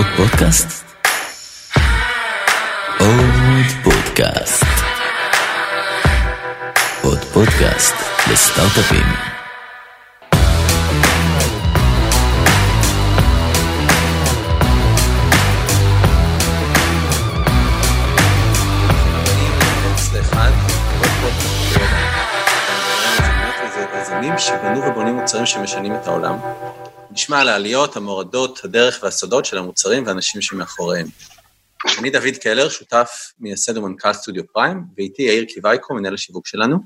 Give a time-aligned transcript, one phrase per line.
[0.00, 0.84] עוד פודקאסט?
[2.98, 4.64] עוד פודקאסט.
[7.02, 7.94] עוד פודקאסט
[8.32, 9.06] לסטארט-אפים.
[24.38, 26.36] שבנו ובונים מוצרים שמשנים את העולם.
[27.10, 31.06] נשמע על העליות, המורדות, הדרך והסודות של המוצרים והאנשים שמאחוריהם.
[31.98, 36.78] אני דוד קלר, שותף, מייסד ומנכ"ל סטודיו פריים, ואיתי יאיר קיווייקו, מנהל השיווק שלנו.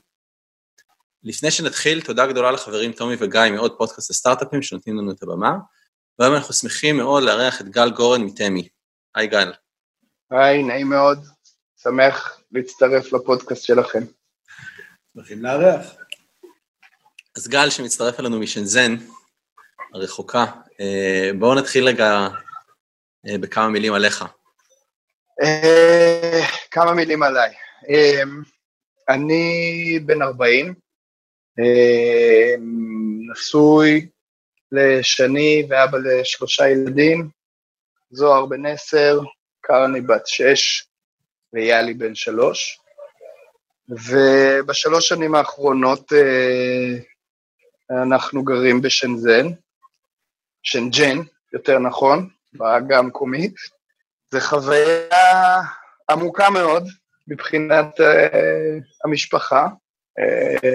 [1.23, 5.53] לפני שנתחיל, תודה גדולה לחברים תומי וגיא מעוד פודקאסט לסטארט-אפים שנותנים לנו את הבמה,
[6.19, 8.69] והיום אנחנו שמחים מאוד לארח את גל גורן מתמי.
[9.15, 9.53] היי גל.
[10.31, 11.19] היי, נעים מאוד,
[11.83, 14.03] שמח להצטרף לפודקאסט שלכם.
[15.15, 15.87] שמחים לארח.
[17.37, 18.97] אז גל, שמצטרף אלינו משנזן,
[19.95, 20.45] הרחוקה,
[20.81, 22.29] אה, בואו נתחיל רגע
[23.29, 24.25] אה, בכמה מילים עליך.
[25.43, 27.55] אה, כמה מילים עליי.
[29.09, 30.75] אני בן 40,
[33.33, 34.09] נשוי
[34.73, 37.29] לשני ואבא לשלושה ילדים,
[38.11, 39.21] זוהר בן עשר,
[39.61, 40.87] קרני בת שש
[41.53, 42.79] ויאלי בן שלוש.
[43.89, 46.13] ובשלוש שנים האחרונות
[47.91, 49.47] אנחנו גרים בשנזן,
[50.65, 51.19] שנג'ן,
[51.53, 53.55] יותר נכון, בעגה המקומית.
[54.31, 55.61] זו חוויה
[56.11, 56.85] עמוקה מאוד
[57.29, 58.05] מבחינת uh,
[59.05, 59.67] המשפחה,
[60.21, 60.67] uh,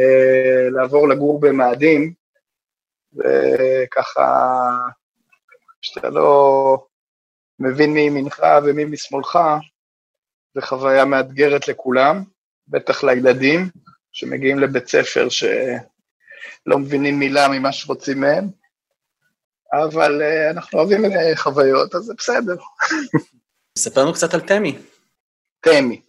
[0.71, 2.13] לעבור לגור במאדים,
[3.13, 4.69] וככה,
[5.81, 6.87] שאתה לא
[7.59, 9.39] מבין מי ימינך ומי משמאלך,
[10.55, 12.23] זו חוויה מאתגרת לכולם,
[12.67, 13.69] בטח לילדים
[14.11, 15.43] שמגיעים לבית ספר ש...
[16.65, 18.49] לא מבינים מילה ממה שרוצים מהם,
[19.73, 22.55] אבל uh, אנחנו אוהבים uh, חוויות, אז זה בסדר.
[23.77, 24.77] ספר לנו קצת על תמי.
[25.61, 26.01] תמי.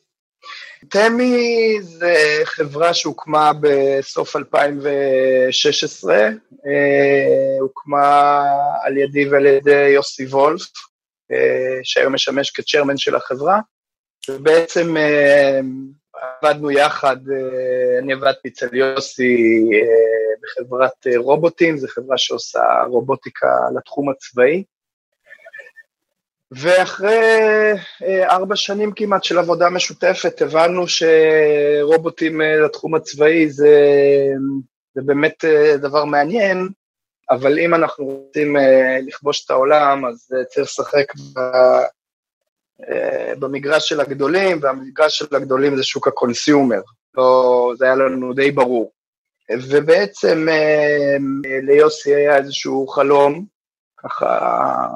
[0.90, 6.18] תמי זה חברה שהוקמה בסוף 2016, uh,
[6.66, 8.42] אה, הוקמה
[8.82, 10.62] על ידי ועל ידי יוסי וולף,
[11.82, 13.60] שהיום משמש כצ'רמן של החברה,
[14.28, 14.94] ובעצם
[16.42, 23.46] עבדנו יחד, uh, אני עבדתי אצל יוסי uh, בחברת אה, רובוטים, זו חברה שעושה רובוטיקה
[23.76, 24.64] לתחום הצבאי.
[26.52, 27.72] ואחרי
[28.02, 33.78] אה, ארבע שנים כמעט של עבודה משותפת, הבנו שרובוטים אה, לתחום הצבאי זה,
[34.94, 35.44] זה באמת
[35.82, 36.68] דבר מעניין,
[37.30, 38.56] אבל אם אנחנו רוצים
[39.06, 41.06] לכבוש את העולם, אז צריך לשחק
[43.38, 46.80] במגרש של הגדולים, והמגרש של הגדולים זה שוק ה consumer.
[47.14, 48.92] לא, זה היה לנו די ברור.
[49.70, 51.16] ובעצם אה,
[51.62, 53.44] ליוסי היה איזשהו חלום,
[53.96, 54.86] ככה,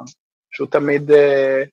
[0.51, 1.63] שהוא תמיד אה,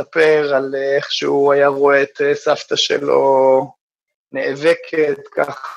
[0.00, 3.72] מספר על איך שהוא היה רואה את אה, סבתא שלו
[4.32, 5.68] נאבקת ככה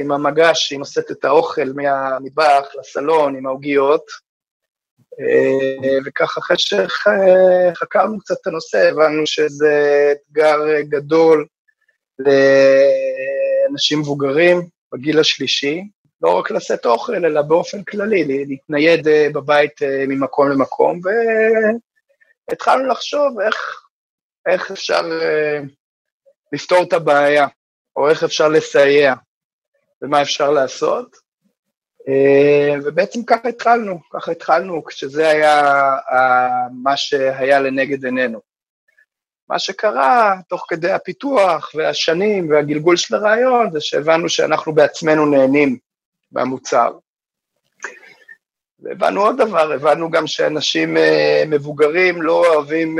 [0.00, 4.04] עם המגש, היא נושאת את האוכל מהמטבח לסלון עם העוגיות,
[6.06, 11.46] וככה אחרי שחקרנו קצת את הנושא, הבנו שזה אתגר גדול
[12.18, 15.82] לאנשים מבוגרים, בגיל השלישי,
[16.22, 21.00] לא רק לשאת אוכל, אלא באופן כללי, להתנייד אה, בבית אה, ממקום למקום,
[22.50, 23.82] והתחלנו לחשוב איך,
[24.46, 25.60] איך אפשר אה,
[26.52, 27.46] לפתור את הבעיה,
[27.96, 29.14] או איך אפשר לסייע,
[30.02, 31.23] ומה אפשר לעשות.
[32.84, 35.62] ובעצם ככה התחלנו, ככה התחלנו, כשזה היה
[36.72, 38.40] מה שהיה לנגד עינינו.
[39.48, 45.78] מה שקרה תוך כדי הפיתוח והשנים והגלגול של הרעיון זה שהבנו שאנחנו בעצמנו נהנים
[46.32, 46.92] מהמוצר.
[48.80, 51.00] והבנו עוד דבר, הבנו גם שאנשים uh,
[51.46, 52.98] מבוגרים לא אוהבים,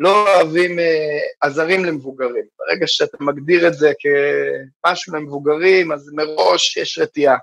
[0.00, 0.78] לא אוהבים
[1.40, 2.44] עזרים למבוגרים.
[2.58, 7.36] ברגע שאתה מגדיר את זה כמשהו למבוגרים, אז מראש יש רתיעה.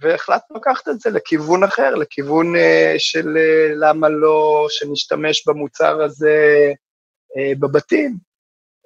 [0.00, 2.58] והחלטנו לקחת את זה לכיוון אחר, לכיוון uh,
[2.98, 6.72] של uh, למה לא שנשתמש במוצר הזה
[7.36, 8.16] אה, בבתים,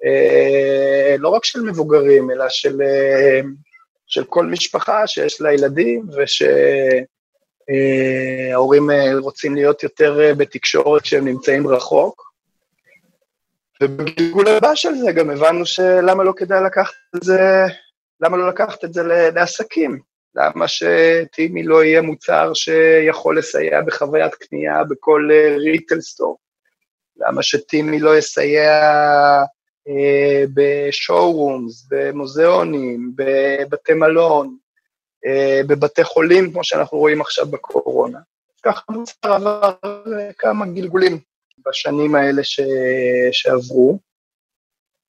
[0.05, 3.41] אה, לא רק של מבוגרים, אלא של, אה,
[4.07, 6.07] של כל משפחה שיש לה ילדים,
[7.69, 8.89] ושההורים
[9.19, 12.33] רוצים להיות יותר בתקשורת כשהם נמצאים רחוק.
[13.83, 17.39] ובגלגול הבא של זה גם הבנו שלמה לא כדאי לקחת את זה,
[18.21, 19.03] למה לא לקחת את זה
[19.35, 20.12] לעסקים?
[20.35, 26.37] למה שטימי לא יהיה מוצר שיכול לסייע בחוויית קנייה בכל ריטל סטור?
[27.17, 28.71] למה שטימי לא יסייע
[29.87, 34.57] אה, בשואורומס, במוזיאונים, בבתי מלון,
[35.25, 38.19] אה, בבתי חולים, כמו שאנחנו רואים עכשיו בקורונה.
[38.63, 39.73] ככה מוצר עבר
[40.37, 41.19] כמה גלגולים.
[41.65, 42.59] בשנים האלה ש...
[43.31, 43.99] שעברו.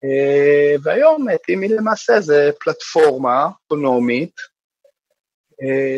[0.03, 4.51] אה, והיום טימי למעשה זה פלטפורמה אוטונומית, אה,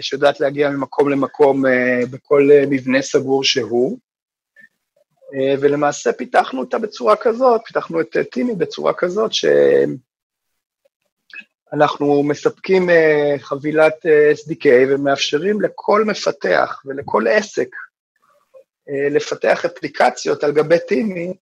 [0.02, 4.00] שיודעת להגיע ממקום למקום אה, בכל מבנה סגור שהוא,
[5.62, 9.32] ולמעשה פיתחנו אותה בצורה כזאת, פיתחנו את טימי בצורה כזאת
[11.74, 12.90] שאנחנו מספקים
[13.40, 13.94] חבילת
[14.34, 17.68] SDK ומאפשרים לכל מפתח ולכל עסק
[18.88, 21.34] לפתח אפליקציות על גבי טימי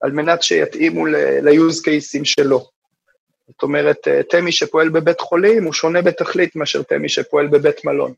[0.00, 2.71] על מנת שיתאימו ל-use cases שלו.
[3.48, 8.12] זאת אומרת, אה, תמי שפועל בבית חולים הוא שונה בתכלית מאשר תמי שפועל בבית מלון.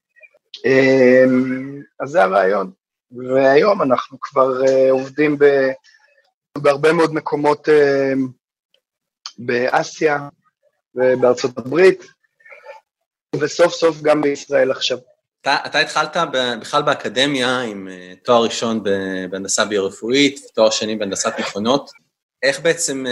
[0.65, 2.71] אמ, אז זה הרעיון.
[3.13, 5.45] והיום אנחנו כבר אה, עובדים ב,
[6.59, 8.13] בהרבה מאוד מקומות אה,
[9.39, 10.29] באסיה
[10.95, 12.05] ובארצות הברית,
[13.41, 14.99] וסוף סוף גם בישראל עכשיו.
[15.41, 16.17] אתה, אתה התחלת
[16.61, 17.89] בכלל באקדמיה עם
[18.23, 18.83] תואר ראשון
[19.31, 21.91] בהנדסה ביו-רפואית, תואר שני בהנדסת מכונות.
[22.43, 23.05] איך בעצם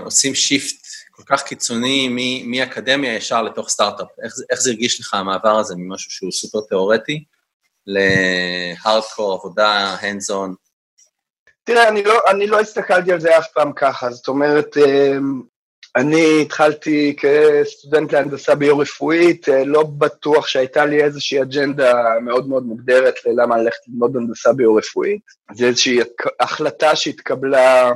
[0.00, 0.87] עושים shift
[1.18, 2.08] כל כך קיצוני
[2.46, 4.06] מאקדמיה ישר לתוך סטארט-אפ?
[4.24, 7.24] איך, איך זה הרגיש לך המעבר הזה ממשהו שהוא סופר תיאורטי
[7.86, 10.54] להארדקור, עבודה, hands on?
[11.64, 15.16] תראה, אני לא, אני לא הסתכלתי על זה אף פעם ככה, זאת אומרת, אה,
[15.96, 21.92] אני התחלתי כסטודנט להנדסה ביו-רפואית, אה, לא בטוח שהייתה לי איזושהי אג'נדה
[22.22, 25.22] מאוד מאוד מוגדרת ללמה ללכת ללמוד הנדסה ביו-רפואית.
[25.54, 26.00] זו איזושהי
[26.40, 27.92] החלטה שהתקבלה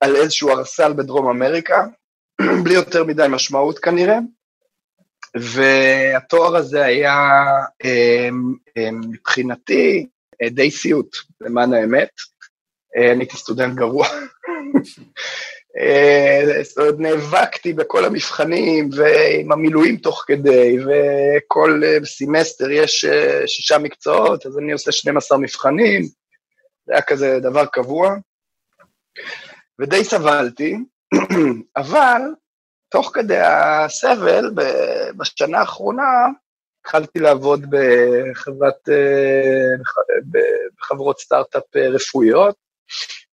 [0.00, 1.84] על איזשהו ארסל בדרום אמריקה,
[2.64, 4.18] בלי יותר מדי משמעות כנראה,
[5.36, 7.16] והתואר הזה היה
[7.84, 8.28] אה,
[8.76, 10.06] אה, מבחינתי
[10.50, 12.10] די סיוט, למען האמת.
[12.96, 14.08] אני הייתי סטודנט גרוע.
[15.78, 23.42] אה, זאת אומרת, נאבקתי בכל המבחנים ועם המילואים תוך כדי, וכל אה, סמסטר יש אה,
[23.46, 26.02] שישה מקצועות, אז אני עושה 12 מבחנים,
[26.86, 28.14] זה היה כזה דבר קבוע,
[29.80, 30.76] ודי סבלתי,
[31.76, 32.20] אבל
[32.90, 34.50] תוך כדי הסבל,
[35.16, 36.26] בשנה האחרונה,
[36.80, 38.88] התחלתי לעבוד בחברת,
[40.78, 42.56] בחברות סטארט-אפ רפואיות,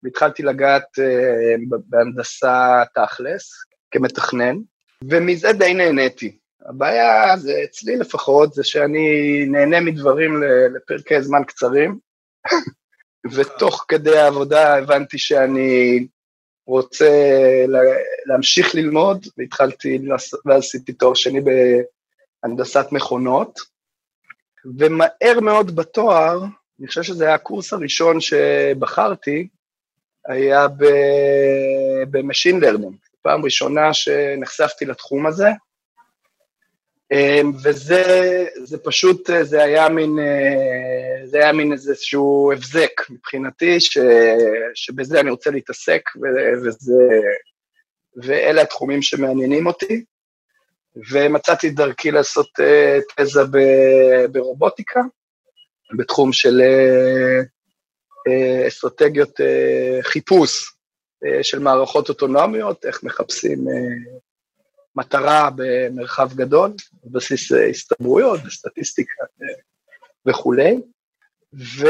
[0.03, 3.51] והתחלתי לגעת uh, בהנדסה תכלס,
[3.91, 4.55] כמתכנן,
[5.03, 6.37] ומזה די נהניתי.
[6.65, 9.07] הבעיה, זה אצלי לפחות, זה שאני
[9.47, 10.43] נהנה מדברים
[10.75, 11.99] לפרקי זמן קצרים,
[13.33, 16.07] ותוך כדי העבודה הבנתי שאני
[16.67, 17.09] רוצה
[18.25, 19.99] להמשיך ללמוד, והתחלתי,
[20.45, 21.39] ועשיתי תואר שני
[22.43, 23.59] בהנדסת מכונות,
[24.77, 26.39] ומהר מאוד בתואר,
[26.79, 29.47] אני חושב שזה היה הקורס הראשון שבחרתי,
[30.27, 30.67] היה
[32.11, 35.47] ב machine learning, פעם ראשונה שנחשפתי לתחום הזה,
[37.63, 43.97] וזה זה פשוט, זה היה מין, אה, זה היה מין איזשהו הבזק מבחינתי, ש,
[44.73, 46.01] שבזה אני רוצה להתעסק,
[46.65, 47.03] וזה,
[48.15, 50.03] ואלה התחומים שמעניינים אותי,
[51.11, 53.41] ומצאתי דרכי לעשות אה, תזה
[54.31, 55.01] ברובוטיקה,
[55.93, 57.39] בתחום של אה,
[58.27, 60.75] אה, אסטרטגיות אה, חיפוש
[61.41, 63.65] של מערכות אוטונומיות, איך מחפשים
[64.95, 66.71] מטרה במרחב גדול,
[67.03, 69.23] בסיס הסתברויות וסטטיסטיקה
[70.25, 70.77] וכולי.
[71.53, 71.87] ו,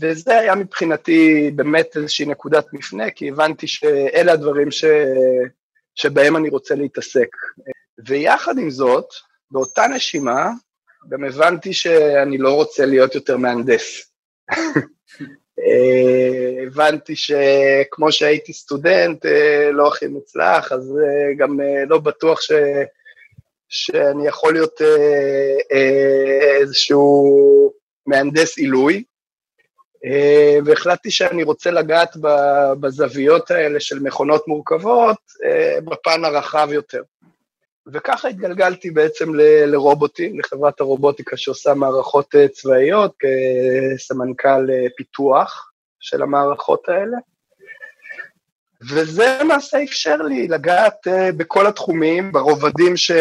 [0.00, 4.84] וזה היה מבחינתי באמת איזושהי נקודת מפנה, כי הבנתי שאלה הדברים ש,
[5.94, 7.28] שבהם אני רוצה להתעסק.
[8.06, 9.06] ויחד עם זאת,
[9.50, 10.50] באותה נשימה,
[11.08, 14.12] גם הבנתי שאני לא רוצה להיות יותר מהנדס.
[15.64, 22.52] אה, הבנתי שכמו שהייתי סטודנט אה, לא הכי מוצלח, אז אה, גם לא בטוח ש...
[23.68, 24.80] שאני יכול להיות
[26.60, 27.72] איזשהו
[28.06, 29.04] מהנדס עילוי,
[30.64, 32.16] והחלטתי שאני רוצה לגעת
[32.80, 35.16] בזוויות האלה של מכונות מורכבות
[35.84, 37.02] בפן הרחב יותר.
[37.92, 46.22] וככה התגלגלתי בעצם ל- לרובוטים, לחברת הרובוטיקה שעושה מערכות אה, צבאיות, כסמנכ"ל אה, פיתוח של
[46.22, 47.16] המערכות האלה.
[48.90, 53.12] וזה למעשה אפשר לי לגעת uh, בכל התחומים, ברובדים ש...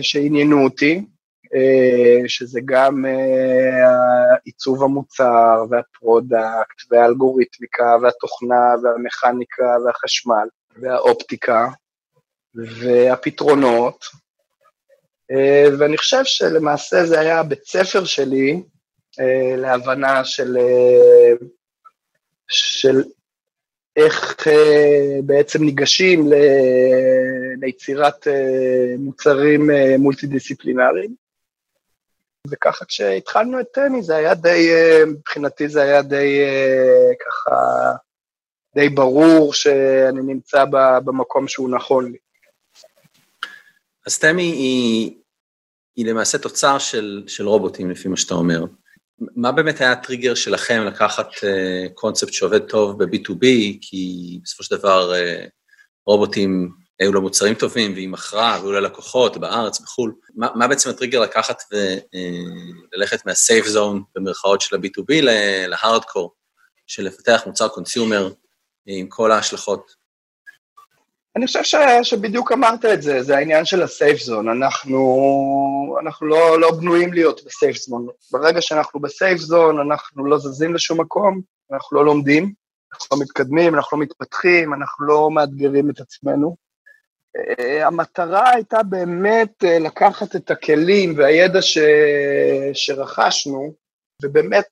[0.00, 1.04] שעניינו אותי,
[2.26, 3.04] שזה גם
[4.44, 11.68] עיצוב המוצר וה product והאלגוריתמיקה והתוכנה והמכניקה והחשמל והאופטיקה,
[12.54, 14.04] והפתרונות,
[15.30, 18.62] אה, ואני חושב שלמעשה זה היה הבית ספר שלי
[19.20, 21.46] אה, להבנה של, אה,
[22.48, 23.02] של
[23.96, 24.36] איך
[25.24, 26.30] בעצם ניגשים
[27.60, 28.26] ליצירת
[28.98, 31.14] מוצרים מולטי-דיסציפלינריים.
[32.50, 34.70] וככה כשהתחלנו את טני זה היה די,
[35.06, 36.40] מבחינתי זה היה די
[37.20, 37.56] ככה,
[38.74, 40.64] די ברור שאני נמצא
[41.04, 42.18] במקום שהוא נכון לי.
[44.06, 45.14] אז תמי היא,
[45.96, 48.64] היא למעשה תוצר של, של רובוטים, לפי מה שאתה אומר.
[49.18, 53.46] מה באמת היה הטריגר שלכם לקחת uh, קונספט שעובד טוב ב-B2B,
[53.80, 55.48] כי בסופו של דבר uh,
[56.06, 60.14] רובוטים היו לו מוצרים טובים, והיא מכרה, והיו לה לקוחות בארץ, בחו"ל.
[60.34, 65.14] מה, מה בעצם הטריגר לקחת וללכת uh, מה-safe zone, במרכאות של ה-B2B,
[65.68, 66.34] להארדקור,
[66.86, 68.32] של לפתח מוצר קונסיומר
[68.86, 70.01] עם כל ההשלכות
[71.36, 74.48] אני חושב ש, שבדיוק אמרת את זה, זה העניין של הסייף זון.
[74.48, 78.06] אנחנו, אנחנו לא, לא בנויים להיות בסייף זון.
[78.32, 81.40] ברגע שאנחנו בסייף זון, אנחנו לא זזים לשום מקום,
[81.72, 82.52] אנחנו לא לומדים,
[82.92, 86.56] אנחנו לא מתקדמים, אנחנו לא מתפתחים, אנחנו לא מאתגרים את עצמנו.
[87.38, 91.78] Uh, המטרה הייתה באמת uh, לקחת את הכלים והידע ש...
[92.72, 93.74] שרכשנו,
[94.22, 94.66] ובאמת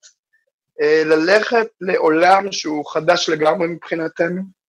[0.82, 4.59] uh, ללכת לעולם שהוא חדש לגמרי מבחינתנו,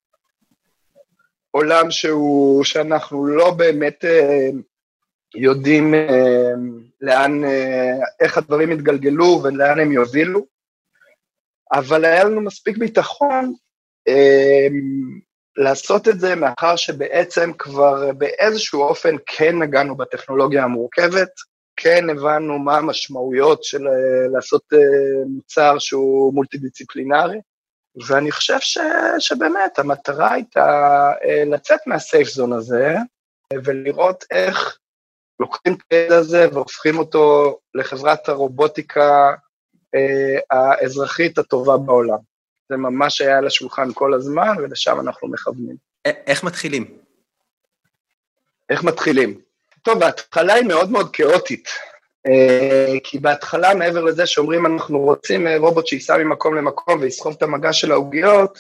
[1.51, 4.49] עולם שהוא, שאנחנו לא באמת אה,
[5.35, 6.51] יודעים אה,
[7.01, 10.45] לאן, אה, איך הדברים יתגלגלו ולאן הם יובילו,
[11.73, 13.53] אבל היה לנו מספיק ביטחון
[15.57, 21.29] לעשות את זה, מאחר שבעצם כבר באיזשהו אופן כן נגענו בטכנולוגיה המורכבת,
[21.75, 23.83] כן הבנו מה המשמעויות של
[24.33, 24.63] לעשות
[25.27, 27.37] מוצר שהוא מולטי-דיציפלינרי,
[27.95, 28.77] ואני חושב ש,
[29.19, 30.67] שבאמת המטרה הייתה
[31.23, 32.95] אה, לצאת מהסייף זון הזה
[33.63, 34.77] ולראות איך
[35.39, 39.33] לוקחים את הילד הזה והופכים אותו לחברת הרובוטיקה
[39.95, 42.17] אה, האזרחית הטובה בעולם.
[42.69, 45.75] זה ממש היה על השולחן כל הזמן, ולשם אנחנו מכוונים.
[46.05, 46.97] איך מתחילים?
[48.69, 49.41] איך מתחילים?
[49.81, 51.69] טוב, ההתחלה היא מאוד מאוד כאוטית.
[52.27, 57.43] אה, כי בהתחלה, מעבר לזה שאומרים אנחנו רוצים אה, רובוט שייסע ממקום למקום ויסחוב את
[57.43, 58.59] המגע של העוגיות,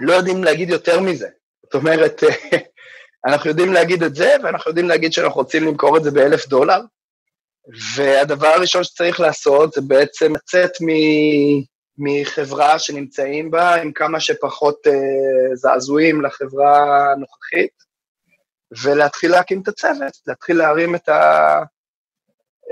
[0.00, 1.28] לא יודעים להגיד יותר מזה.
[1.64, 2.58] זאת אומרת, אה,
[3.26, 6.80] אנחנו יודעים להגיד את זה, ואנחנו יודעים להגיד שאנחנו רוצים למכור את זה באלף דולר,
[7.96, 10.88] והדבר הראשון שצריך לעשות זה בעצם לצאת מ...
[11.98, 17.70] מחברה שנמצאים בה עם כמה שפחות uh, זעזועים לחברה הנוכחית,
[18.82, 21.62] ולהתחיל להקים את הצוות, להתחיל להרים את, ה...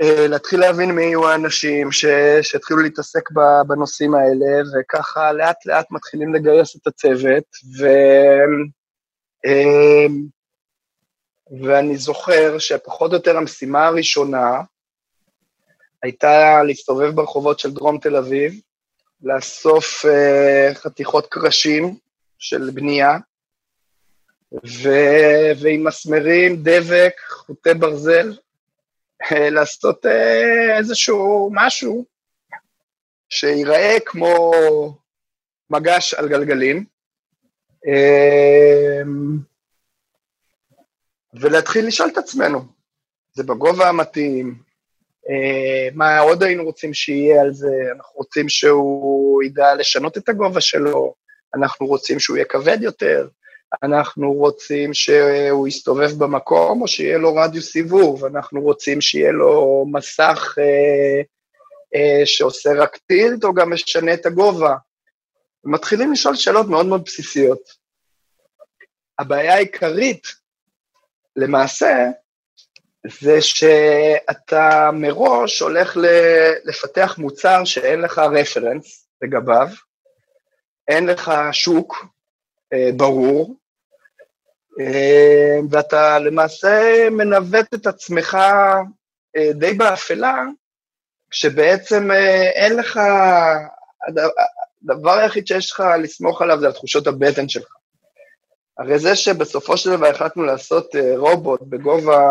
[0.01, 1.91] אה, להתחיל להבין מי יהיו האנשים
[2.41, 3.29] שהתחילו להתעסק
[3.67, 7.43] בנושאים האלה, וככה לאט לאט מתחילים לגייס את הצוות,
[7.79, 7.87] ו...
[9.45, 10.25] אמ,
[11.61, 14.61] ואני זוכר שפחות או יותר המשימה הראשונה
[16.03, 18.53] הייתה להסתובב ברחובות של דרום תל אביב,
[19.23, 21.97] לאסוף uh, חתיכות קרשים
[22.37, 23.17] של בנייה,
[24.53, 24.89] ו...
[25.61, 28.37] ועם מסמרים, דבק, חוטי ברזל, אה,
[29.31, 32.05] לעשות אה, איזשהו משהו
[33.29, 34.51] שיראה כמו
[35.69, 36.85] מגש על גלגלים,
[37.87, 39.01] אה,
[41.33, 42.61] ולהתחיל לשאול את עצמנו,
[43.33, 44.71] זה בגובה המתאים,
[45.93, 51.13] מה עוד היינו רוצים שיהיה על זה, אנחנו רוצים שהוא ידע לשנות את הגובה שלו,
[51.55, 53.27] אנחנו רוצים שהוא יהיה כבד יותר,
[53.83, 60.55] אנחנו רוצים שהוא יסתובב במקום או שיהיה לו רדיוס סיבוב, אנחנו רוצים שיהיה לו מסך
[60.59, 61.21] אה,
[61.95, 64.75] אה, שעושה רק טילט או גם משנה את הגובה.
[65.63, 67.81] מתחילים לשאול שאלות מאוד מאוד בסיסיות.
[69.19, 70.27] הבעיה העיקרית,
[71.35, 72.07] למעשה,
[73.21, 75.97] זה שאתה מראש הולך
[76.63, 79.67] לפתח מוצר שאין לך רפרנס לגביו,
[80.87, 82.05] אין לך שוק
[82.73, 83.55] אה, ברור,
[85.71, 88.37] ואתה למעשה מנווט את עצמך
[89.35, 90.43] אה, די באפלה,
[91.31, 92.99] שבעצם אה, אין לך,
[94.83, 97.75] הדבר היחיד שיש לך לסמוך עליו זה על תחושות הבטן שלך.
[98.77, 102.21] הרי זה שבסופו של דבר החלטנו לעשות רובוט בגובה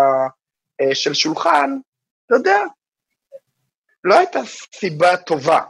[0.92, 1.78] של שולחן,
[2.26, 2.60] אתה יודע,
[4.04, 4.40] לא הייתה
[4.74, 5.60] סיבה טובה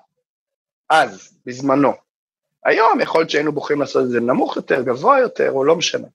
[0.91, 1.93] אז, בזמנו.
[2.65, 6.09] היום יכול להיות שהיינו בוחרים לעשות את זה נמוך יותר, גבוה יותר, או לא משנה.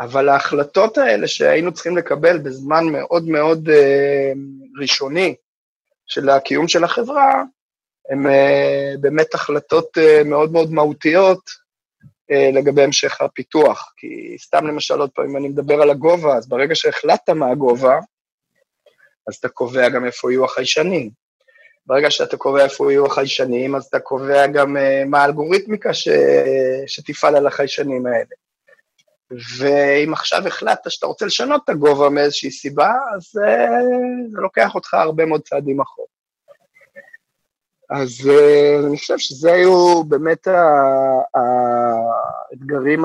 [0.00, 4.32] אבל ההחלטות האלה שהיינו צריכים לקבל בזמן מאוד מאוד אה,
[4.80, 5.34] ראשוני
[6.06, 7.42] של הקיום של החברה,
[8.10, 11.40] הן אה, באמת החלטות אה, מאוד מאוד מהותיות
[12.30, 13.92] אה, לגבי המשך הפיתוח.
[13.96, 17.98] כי סתם למשל, עוד פעם, אם אני מדבר על הגובה, אז ברגע שהחלטת מה הגובה,
[19.28, 21.10] אז אתה קובע גם איפה יהיו החיישנים.
[21.86, 26.08] ברגע שאתה קובע איפה יהיו החיישנים, אז אתה קובע גם אה, מה האלגוריתמיקה ש...
[26.86, 28.34] שתפעל על החיישנים האלה.
[29.30, 33.40] ואם עכשיו החלטת שאתה רוצה לשנות את הגובה מאיזושהי סיבה, אז uh,
[34.30, 36.08] זה לוקח אותך הרבה מאוד צעדים אחורה.
[37.90, 40.48] אז uh, אני חושב שזה היו באמת
[42.52, 43.04] האתגרים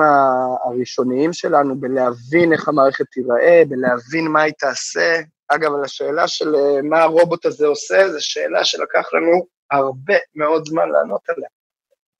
[0.64, 5.20] הראשוניים שלנו בלהבין איך המערכת תיראה, בלהבין מה היא תעשה.
[5.48, 10.66] אגב, על השאלה של uh, מה הרובוט הזה עושה, זו שאלה שלקח לנו הרבה מאוד
[10.68, 11.48] זמן לענות עליה.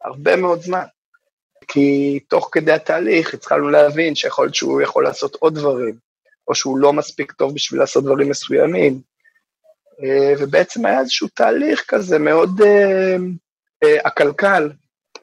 [0.04, 0.84] הרבה מאוד זמן.
[1.72, 5.94] כי תוך כדי התהליך התחלנו להבין שיכול להיות שהוא יכול לעשות עוד דברים,
[6.48, 9.00] או שהוא לא מספיק טוב בשביל לעשות דברים מסוימים.
[10.02, 12.60] אה, ובעצם היה איזשהו תהליך כזה מאוד
[14.04, 15.20] עקלקל, אה,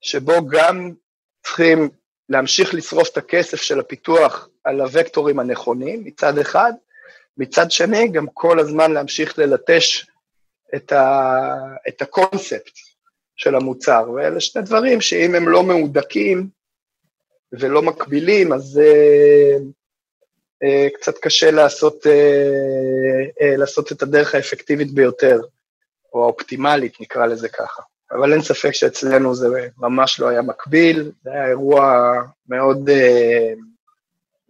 [0.00, 0.92] שבו גם
[1.42, 1.88] צריכים
[2.28, 6.72] להמשיך לשרוף את הכסף של הפיתוח על הוקטורים הנכונים מצד אחד,
[7.36, 10.06] מצד שני גם כל הזמן להמשיך ללטש
[10.74, 11.44] את, ה,
[11.88, 12.85] את הקונספט
[13.36, 16.48] של המוצר, ואלה שני דברים שאם הם לא מהודקים
[17.52, 19.62] ולא מקבילים, אז uh,
[20.64, 25.40] uh, קצת קשה לעשות, uh, uh, לעשות את הדרך האפקטיבית ביותר,
[26.12, 27.82] או האופטימלית, נקרא לזה ככה.
[28.12, 32.12] אבל אין ספק שאצלנו זה ממש לא היה מקביל, זה היה אירוע
[32.48, 33.58] מאוד uh,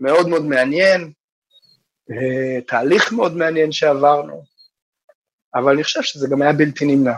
[0.01, 1.13] מאוד, מאוד מעניין,
[2.11, 4.43] uh, תהליך מאוד מעניין שעברנו,
[5.55, 7.17] אבל אני חושב שזה גם היה בלתי נמנע.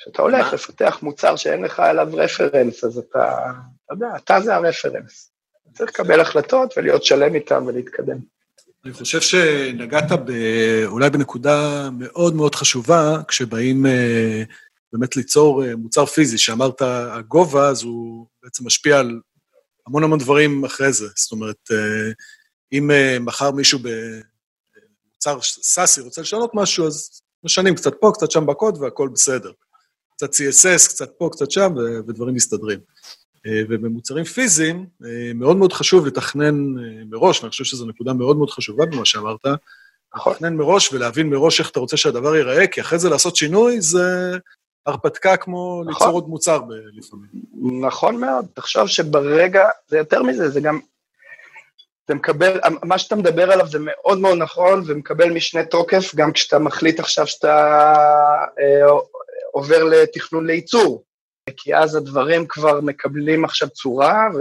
[0.00, 3.50] כשאתה הולך לפתח מוצר שאין לך עליו רפרנס, אז אתה,
[3.84, 5.32] אתה יודע, אתה זה הרפרנס.
[5.74, 8.16] צריך לקבל החלטות ולהיות שלם איתם ולהתקדם.
[8.84, 10.30] אני חושב שנגעת ב,
[10.86, 14.42] אולי בנקודה מאוד מאוד חשובה, כשבאים אה,
[14.92, 19.20] באמת ליצור אה, מוצר פיזי, שאמרת הגובה, אז הוא בעצם משפיע על
[19.86, 21.06] המון המון דברים אחרי זה.
[21.16, 22.12] זאת אומרת, אה,
[22.72, 22.90] אם
[23.20, 29.08] מחר מישהו במוצר סאסי רוצה לשנות משהו, אז משנים קצת פה, קצת שם בקוד והכול
[29.08, 29.52] בסדר.
[30.20, 31.74] קצת CSS, קצת פה, קצת שם,
[32.08, 32.78] ודברים מסתדרים.
[33.46, 38.36] אה, ובמוצרים פיזיים, אה, מאוד מאוד חשוב לתכנן אה, מראש, ואני חושב שזו נקודה מאוד
[38.36, 39.46] מאוד חשובה במה שאמרת,
[40.14, 40.32] נכון.
[40.32, 44.36] לתכנן מראש ולהבין מראש איך אתה רוצה שהדבר ייראה, כי אחרי זה לעשות שינוי זה
[44.86, 45.92] הרפתקה כמו נכון.
[45.92, 46.60] ליצור עוד מוצר
[46.92, 47.30] לפעמים.
[47.80, 50.80] נכון מאוד, תחשוב שברגע, זה יותר מזה, זה גם,
[52.08, 56.58] זה מקבל, מה שאתה מדבר עליו זה מאוד מאוד נכון, ומקבל משנה תוקף, גם כשאתה
[56.58, 57.84] מחליט עכשיו שאתה
[59.52, 61.04] עובר לתכנון לייצור,
[61.56, 64.40] כי אז הדברים כבר מקבלים עכשיו צורה, ו...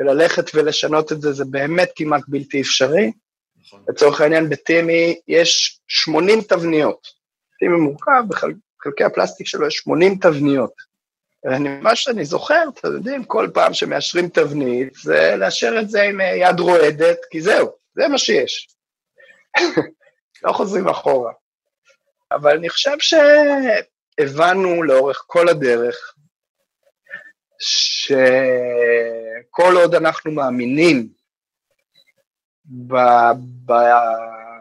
[0.00, 3.12] וללכת ולשנות את זה זה באמת כמעט בלתי אפשרי.
[3.66, 3.84] נכון.
[3.88, 7.08] לצורך העניין בטימי יש 80 תבניות.
[7.58, 10.72] טימי מורכב, בחלקי הפלסטיק שלו יש 80 תבניות.
[11.46, 16.20] אני, מה שאני זוכר, אתם יודעים, כל פעם שמאשרים תבנית, זה לאשר את זה עם
[16.20, 18.68] יד רועדת, כי זהו, זה מה שיש.
[20.44, 21.32] לא חוזרים אחורה.
[22.34, 22.96] אבל אני חושב
[24.18, 26.14] שהבנו לאורך כל הדרך
[27.58, 28.16] שכל
[29.76, 31.08] עוד אנחנו מאמינים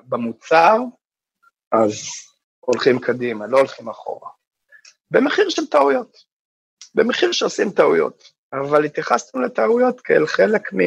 [0.10, 0.77] במוצר,
[1.71, 1.93] אז
[2.60, 4.29] הולכים קדימה, לא הולכים אחורה.
[5.12, 6.17] במחיר של טעויות,
[6.95, 10.79] במחיר שעושים טעויות, אבל התייחסנו לטעויות כאל חלק, מ...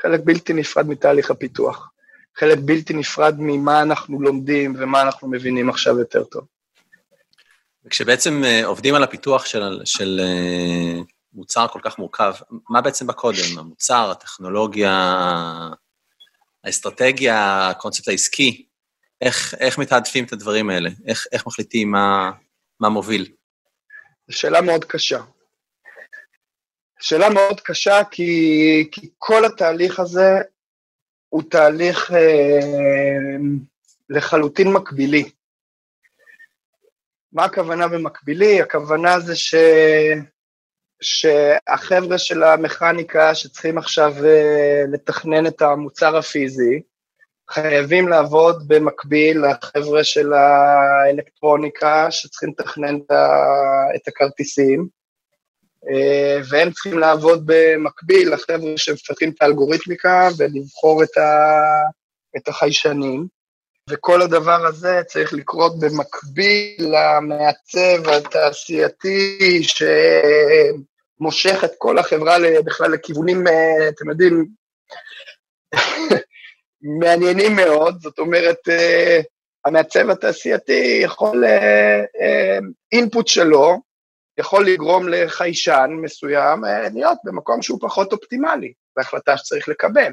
[0.00, 1.90] חלק בלתי נפרד מתהליך הפיתוח.
[2.36, 6.46] חלק בלתי נפרד ממה אנחנו לומדים ומה אנחנו מבינים עכשיו יותר טוב.
[7.84, 11.00] וכשבעצם אה, עובדים על הפיתוח של, של אה,
[11.32, 12.34] מוצר כל כך מורכב,
[12.70, 13.58] מה בעצם בקודם?
[13.58, 14.92] המוצר, הטכנולוגיה,
[16.64, 18.66] האסטרטגיה, הקונספט העסקי,
[19.20, 20.90] איך, איך מתעדפים את הדברים האלה?
[21.06, 22.30] איך, איך מחליטים מה,
[22.80, 23.32] מה מוביל?
[24.28, 25.20] זו שאלה מאוד קשה.
[27.00, 30.40] שאלה מאוד קשה כי, כי כל התהליך הזה
[31.28, 33.36] הוא תהליך אה,
[34.10, 35.30] לחלוטין מקבילי.
[37.32, 38.62] מה הכוונה במקבילי?
[38.62, 39.54] הכוונה זה ש...
[41.02, 46.82] שהחבר'ה של המכניקה שצריכים עכשיו אה, לתכנן את המוצר הפיזי,
[47.50, 52.96] חייבים לעבוד במקביל לחבר'ה של האלקטרוניקה שצריכים לתכנן
[53.96, 54.88] את הכרטיסים,
[56.50, 61.60] והם צריכים לעבוד במקביל לחבר'ה שמפתחים את האלגוריתמיקה ולבחור את, ה,
[62.36, 63.26] את החיישנים.
[63.90, 73.88] וכל הדבר הזה צריך לקרות במקביל למעצב התעשייתי שמושך את כל החברה בכלל לכיוונים, אה,
[73.88, 74.46] אתם יודעים,
[77.00, 79.20] מעניינים מאוד, זאת אומרת, אה,
[79.64, 81.44] המעצב התעשייתי יכול,
[82.92, 83.85] אינפוט שלו,
[84.38, 90.12] יכול לגרום לחיישן מסוים אה, להיות במקום שהוא פחות אופטימלי, זו החלטה שצריך לקבל.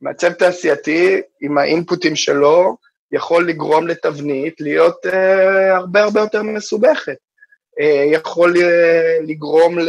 [0.00, 2.76] מעצב תעשייתי עם האינפוטים שלו
[3.12, 5.10] יכול לגרום לתבנית להיות uh,
[5.76, 7.16] הרבה הרבה יותר מסובכת.
[7.80, 8.60] Uh, יכול uh,
[9.26, 9.88] לגרום ל...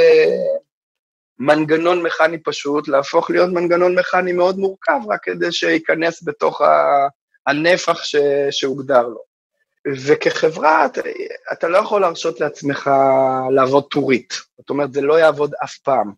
[1.39, 7.08] מנגנון מכני פשוט, להפוך להיות מנגנון מכני מאוד מורכב, רק כדי שייכנס בתוך ה-
[7.48, 8.15] הנפח ש,
[8.52, 9.27] שהוגדר לו.
[9.95, 11.02] וכחברה, אתה,
[11.52, 12.89] אתה לא יכול להרשות לעצמך
[13.52, 14.34] לעבוד טורית.
[14.58, 16.13] זאת אומרת, זה לא יעבוד אף פעם.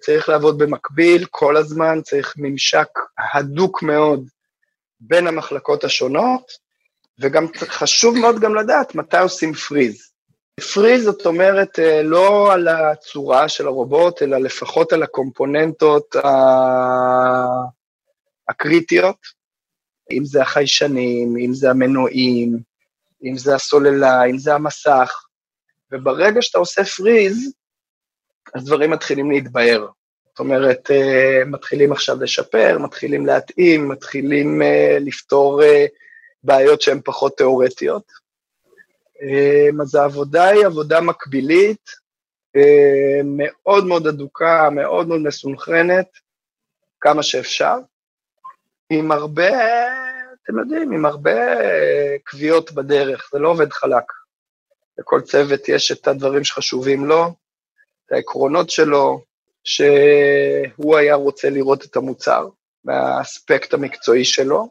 [0.00, 2.88] צריך לעבוד במקביל כל הזמן, צריך ממשק
[3.34, 4.28] הדוק מאוד
[5.00, 6.52] בין המחלקות השונות,
[7.20, 10.08] וגם חשוב מאוד גם לדעת מתי עושים פריז.
[10.74, 16.16] פריז זאת אומרת אה, לא על הצורה של הרובוט, אלא לפחות על הקומפוננטות
[18.48, 19.16] הקריטיות,
[20.10, 22.58] אם זה החיישנים, אם זה המנועים,
[23.24, 25.24] אם זה הסוללה, אם זה המסך,
[25.92, 27.52] וברגע שאתה עושה פריז,
[28.54, 29.86] אז דברים מתחילים להתבהר.
[30.28, 35.86] זאת אומרת, אה, מתחילים עכשיו לשפר, מתחילים להתאים, מתחילים אה, לפתור אה,
[36.42, 38.28] בעיות שהן פחות תיאורטיות.
[39.82, 41.90] אז העבודה היא עבודה מקבילית,
[43.24, 46.06] מאוד מאוד אדוקה, מאוד מאוד מסונכרנת,
[47.00, 47.76] כמה שאפשר,
[48.90, 49.50] עם הרבה,
[50.50, 51.40] אתם יודעים, עם הרבה
[52.24, 54.04] קביעות בדרך, זה לא עובד חלק.
[54.98, 57.34] לכל צוות יש את הדברים שחשובים לו,
[58.06, 59.24] את העקרונות שלו,
[59.64, 62.48] שהוא היה רוצה לראות את המוצר,
[62.84, 64.68] מהאספקט המקצועי שלו,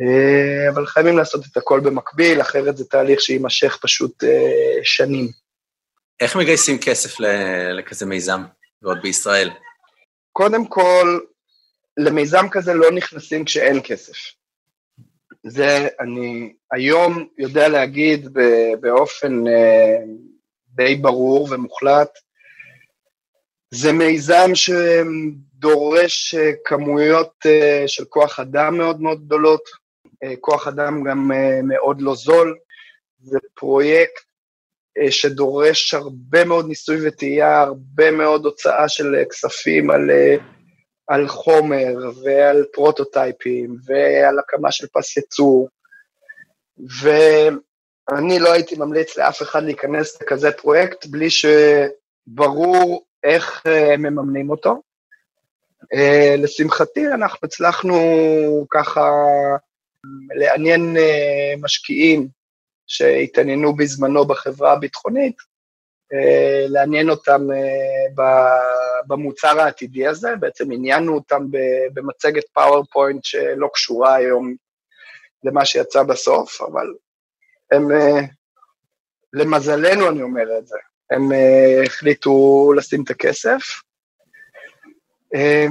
[0.00, 5.28] אה, אבל חייבים לעשות את הכל במקביל, אחרת זה תהליך שיימשך פשוט אה, שנים.
[6.20, 7.20] איך מגייסים כסף
[7.78, 8.42] לכזה מיזם,
[8.82, 9.50] ועוד בישראל?
[10.32, 11.20] קודם כל,
[11.96, 14.16] למיזם כזה לא נכנסים כשאין כסף.
[15.46, 18.28] זה אני היום יודע להגיד
[18.80, 19.96] באופן אה,
[20.68, 22.18] די ברור ומוחלט,
[23.74, 29.82] זה מיזם שדורש אה, כמויות אה, של כוח אדם מאוד מאוד גדולות,
[30.40, 31.30] כוח אדם גם
[31.62, 32.58] מאוד לא זול,
[33.20, 34.24] זה פרויקט
[35.10, 40.10] שדורש הרבה מאוד ניסוי וטעייה, הרבה מאוד הוצאה של כספים על,
[41.06, 45.68] על חומר ועל פרוטוטייפים ועל הקמה של פס ייצור,
[47.00, 54.82] ואני לא הייתי ממליץ לאף אחד להיכנס לכזה פרויקט בלי שברור איך uh, מממנים אותו.
[55.82, 57.96] Uh, לשמחתי, אנחנו הצלחנו
[58.70, 59.10] ככה
[60.34, 62.28] לעניין uh, משקיעים
[62.86, 65.36] שהתעניינו בזמנו בחברה הביטחונית,
[66.68, 68.22] לעניין אותם uh,
[69.06, 71.46] במוצר העתידי הזה, בעצם עניינו אותם
[71.94, 74.54] במצגת PowerPoint שלא קשורה היום
[75.44, 76.86] למה שיצא בסוף, אבל
[77.72, 78.24] הם, uh,
[79.32, 80.78] למזלנו אני אומר את זה,
[81.10, 81.22] הם
[81.86, 83.62] החליטו לשים את הכסף,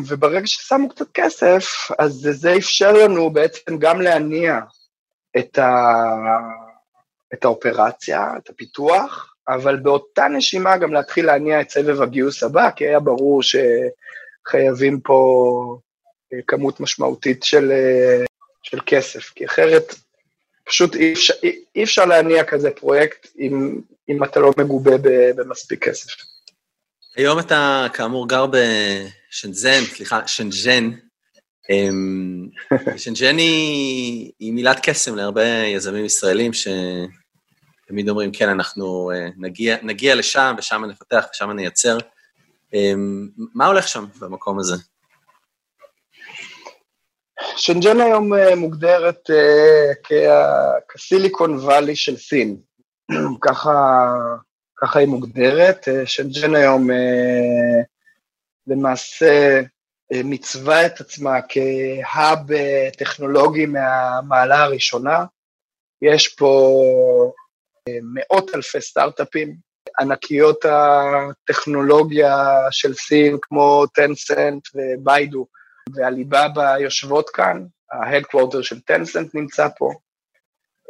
[0.08, 1.66] וברגע ששמו קצת כסף,
[2.00, 4.60] אז זה אפשר לנו בעצם גם להניע
[5.38, 5.70] את, ה...
[7.34, 12.88] את האופרציה, את הפיתוח, אבל באותה נשימה גם להתחיל להניע את סבב הגיוס הבא, כי
[12.88, 15.78] היה ברור שחייבים פה
[16.34, 17.72] אה, כמות משמעותית של,
[18.64, 19.96] של כסף, כי אחרת
[20.64, 21.34] פשוט אי אפשר,
[21.76, 24.92] אי, אפשר להניע כזה פרויקט אם, אם אתה לא מגובה
[25.36, 26.12] במספיק כסף.
[27.16, 30.92] היום אתה כאמור גר בשנזן, סליחה, שנז'ן.
[31.70, 32.48] אמ,
[33.02, 36.52] שנז'ן היא, היא מילת קסם להרבה יזמים ישראלים
[37.92, 41.98] שתמיד אומרים, כן, אנחנו אה, נגיע, נגיע לשם ושם נפתח ושם נייצר.
[42.74, 44.76] אמ, מה הולך שם במקום הזה?
[47.58, 52.58] שנג'ן היום אה, מוגדרת אה, כסיליקון וואלי של סין.
[53.46, 53.74] ככה,
[54.82, 55.88] ככה היא מוגדרת.
[56.06, 56.90] שנג'ן היום
[58.68, 59.62] למעשה
[60.12, 62.40] מצווה את עצמה כהאב
[62.98, 65.26] טכנולוגי מהמעלה הראשונה.
[66.02, 66.82] יש פה
[67.89, 69.56] מאות אלפי סטארט-אפים,
[70.00, 72.36] ענקיות הטכנולוגיה
[72.72, 75.48] של סין כמו Tencent ו Baidu,
[75.96, 79.94] ועליבאבא יושבות כאן, ה headquarter של Tencent נמצא פה,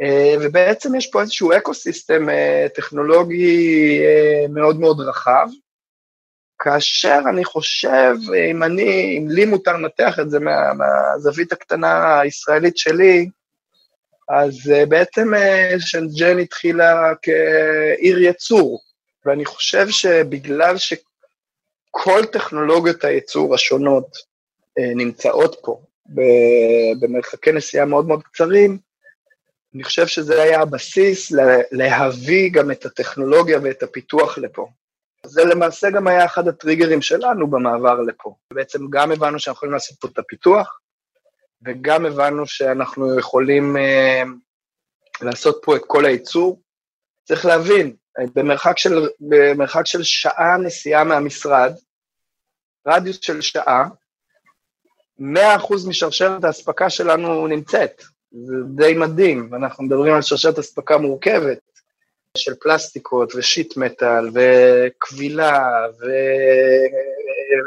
[0.01, 5.47] אה, ובעצם יש פה איזשהו אקו-סיסטם אה, טכנולוגי אה, מאוד מאוד רחב,
[6.59, 8.15] כאשר אני חושב,
[8.51, 13.29] אם אני, אם לי מותר לנתח את זה מה, מהזווית הקטנה הישראלית שלי,
[14.39, 15.31] אז בעצם
[15.79, 18.81] שנג'ן התחילה כעיר יצור,
[19.25, 24.17] ואני חושב שבגלל שכל טכנולוגיות הייצור השונות
[24.79, 25.81] אה, נמצאות פה
[26.99, 28.77] במרחקי נסיעה מאוד מאוד קצרים,
[29.75, 31.31] אני חושב שזה היה הבסיס
[31.71, 34.67] להביא גם את הטכנולוגיה ואת הפיתוח לפה.
[35.25, 38.35] זה למעשה גם היה אחד הטריגרים שלנו במעבר לפה.
[38.53, 40.80] בעצם גם הבנו שאנחנו יכולים לעשות פה את הפיתוח,
[41.65, 44.29] וגם הבנו שאנחנו יכולים uh,
[45.25, 46.61] לעשות פה את כל הייצור.
[47.23, 47.95] צריך להבין,
[48.35, 51.73] במרחק של, במרחק של שעה נסיעה מהמשרד,
[52.87, 53.87] רדיוס של שעה,
[55.19, 55.23] 100%
[55.87, 58.03] משרשרת האספקה שלנו נמצאת.
[58.31, 61.59] זה די מדהים, ואנחנו מדברים על שרשרת אספקה מורכבת
[62.37, 65.59] של פלסטיקות ושיט מטאל וכבילה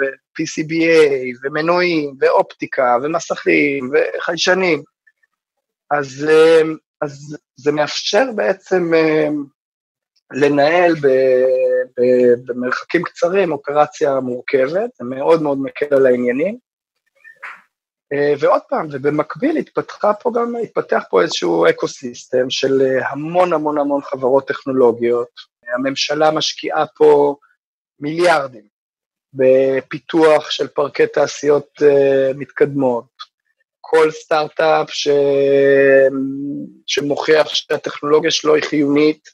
[0.01, 4.83] ו-PCBA ומנועים ואופטיקה ומסכים וחיישנים.
[5.91, 6.27] אז,
[7.01, 8.93] אז זה מאפשר בעצם
[10.33, 11.07] לנהל ב,
[11.97, 12.03] ב,
[12.45, 16.59] במרחקים קצרים אופרציה מורכבת, זה מאוד מאוד מקל על העניינים.
[18.13, 23.79] אה, ועוד פעם, ובמקביל התפתחה פה גם, התפתח פה איזשהו אקו-סיסטם של אה, המון המון
[23.79, 25.55] המון חברות טכנולוגיות.
[25.75, 27.37] הממשלה משקיעה פה
[28.01, 28.74] מיליארדים
[29.35, 33.05] בפיתוח של פארקי תעשיות uh, מתקדמות.
[33.81, 35.09] כל סטארט-אפ ש...
[36.87, 39.29] שמוכיח שהטכנולוגיה שלו היא חיונית,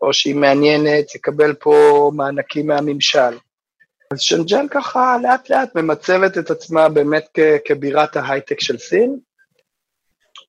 [0.00, 3.38] או שהיא מעניינת, יקבל פה מענקים מהממשל.
[4.10, 9.18] אז שנג'ן ככה לאט לאט ממצבת את עצמה באמת כ- כבירת ההייטק של סין.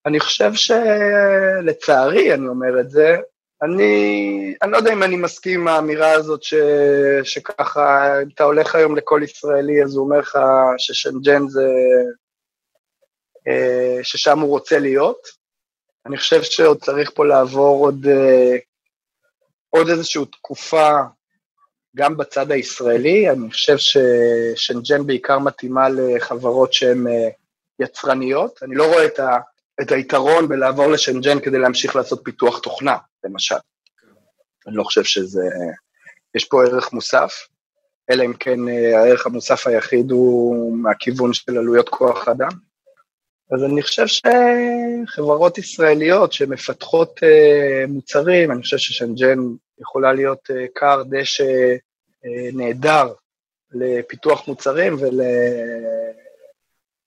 [0.06, 3.15] אני חושב שלצערי, אני אומר את זה,
[3.63, 6.54] אני, אני לא יודע אם אני מסכים עם האמירה הזאת ש,
[7.24, 10.39] שככה, אם אתה הולך היום לכל ישראלי, אז הוא אומר לך
[10.78, 11.67] ששנג'ן זה,
[13.48, 15.28] אה, ששם הוא רוצה להיות.
[16.06, 18.58] אני חושב שעוד צריך פה לעבור עוד, אה,
[19.70, 20.89] עוד איזושהי תקופה
[21.96, 27.30] גם בצד הישראלי, אני חושב ששנג'ן בעיקר מתאימה לחברות שהן אה,
[27.80, 28.63] יצרניות.
[28.63, 29.38] אני לא רואה את, ה,
[29.81, 33.55] את היתרון בלעבור לשנג'ן כדי להמשיך לעשות פיתוח תוכנה, למשל.
[34.67, 35.43] אני לא חושב שזה...
[36.35, 37.33] יש פה ערך מוסף,
[38.09, 42.49] אלא אם כן אה, הערך המוסף היחיד הוא מהכיוון של עלויות כוח אדם.
[43.51, 49.39] אז אני חושב שחברות ישראליות שמפתחות אה, מוצרים, אני חושב ששנג'ן
[49.79, 51.75] יכולה להיות כר דשא
[52.53, 53.13] נהדר
[53.71, 54.97] לפיתוח מוצרים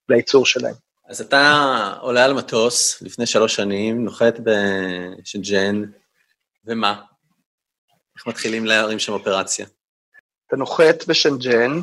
[0.09, 0.75] ולייצור שלהם.
[1.11, 1.53] אז אתה
[2.01, 5.83] עולה על מטוס לפני שלוש שנים, נוחת בשנג'ן,
[6.65, 7.03] ומה?
[8.17, 9.67] איך מתחילים להרים שם אופרציה?
[10.47, 11.81] אתה נוחת בשנג'ן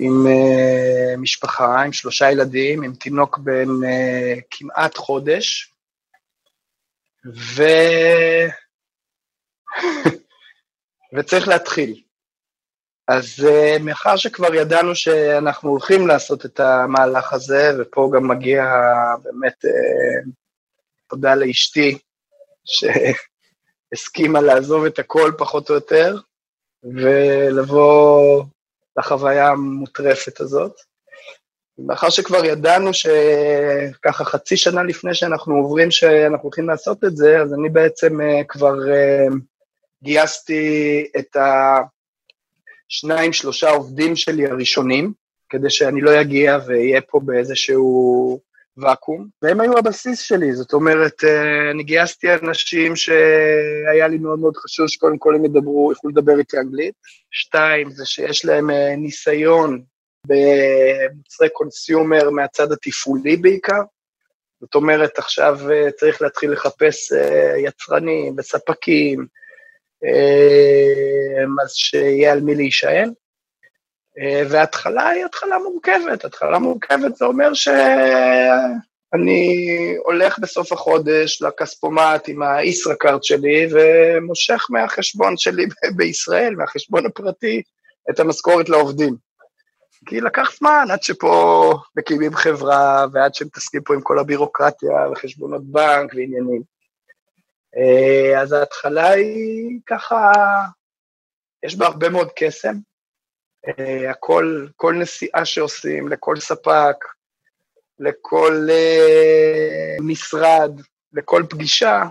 [0.00, 5.74] עם uh, משפחה, עם שלושה ילדים, עם תינוק בן uh, כמעט חודש,
[7.34, 7.62] ו...
[11.18, 12.02] וצריך להתחיל.
[13.08, 18.64] אז uh, מאחר שכבר ידענו שאנחנו הולכים לעשות את המהלך הזה, ופה גם מגיע
[19.22, 20.28] באמת uh,
[21.08, 21.98] תודה לאשתי,
[23.94, 26.16] שהסכימה לעזוב את הכל פחות או יותר,
[26.82, 28.44] ולבוא
[28.98, 30.72] לחוויה המוטרפת הזאת.
[31.78, 37.54] מאחר שכבר ידענו שככה חצי שנה לפני שאנחנו עוברים שאנחנו הולכים לעשות את זה, אז
[37.54, 39.34] אני בעצם uh, כבר uh,
[40.02, 41.76] גייסתי את ה...
[42.90, 45.12] שניים, שלושה עובדים שלי הראשונים,
[45.48, 48.40] כדי שאני לא אגיע ואהיה פה באיזשהו
[48.76, 54.56] ואקום, והם היו הבסיס שלי, זאת אומרת, אה, אני גייסתי אנשים שהיה לי מאוד מאוד
[54.56, 56.94] חשוב שקודם כל הם ידברו, יוכלו לדבר איתי אנגלית.
[57.30, 59.82] שתיים, זה שיש להם אה, ניסיון
[60.26, 63.82] במוצרי קונסיומר מהצד התפעולי בעיקר.
[64.60, 67.12] זאת אומרת, עכשיו אה, צריך להתחיל לחפש
[67.64, 69.26] יצרנים וספקים,
[71.62, 73.12] אז שיהיה על מי להישען.
[74.18, 77.86] אה, וההתחלה היא התחלה מורכבת, התחלה מורכבת זה אומר שאני
[80.04, 87.62] הולך בסוף החודש לכספומט עם הישראכרט שלי ומושך מהחשבון שלי בישראל, מהחשבון הפרטי,
[88.10, 89.16] את המשכורת לעובדים.
[90.06, 96.14] כי לקח זמן עד שפה מקימים חברה ועד שמתעסקים פה עם כל הבירוקרטיה וחשבונות בנק
[96.14, 96.62] ועניינים.
[97.76, 100.32] אה, אז ההתחלה היא ככה,
[101.62, 102.74] יש בה הרבה מאוד קסם.
[103.68, 106.96] אה, הכל, כל נסיעה שעושים, לכל ספק,
[108.00, 110.80] לכל uh, משרד,
[111.12, 112.02] לכל פגישה,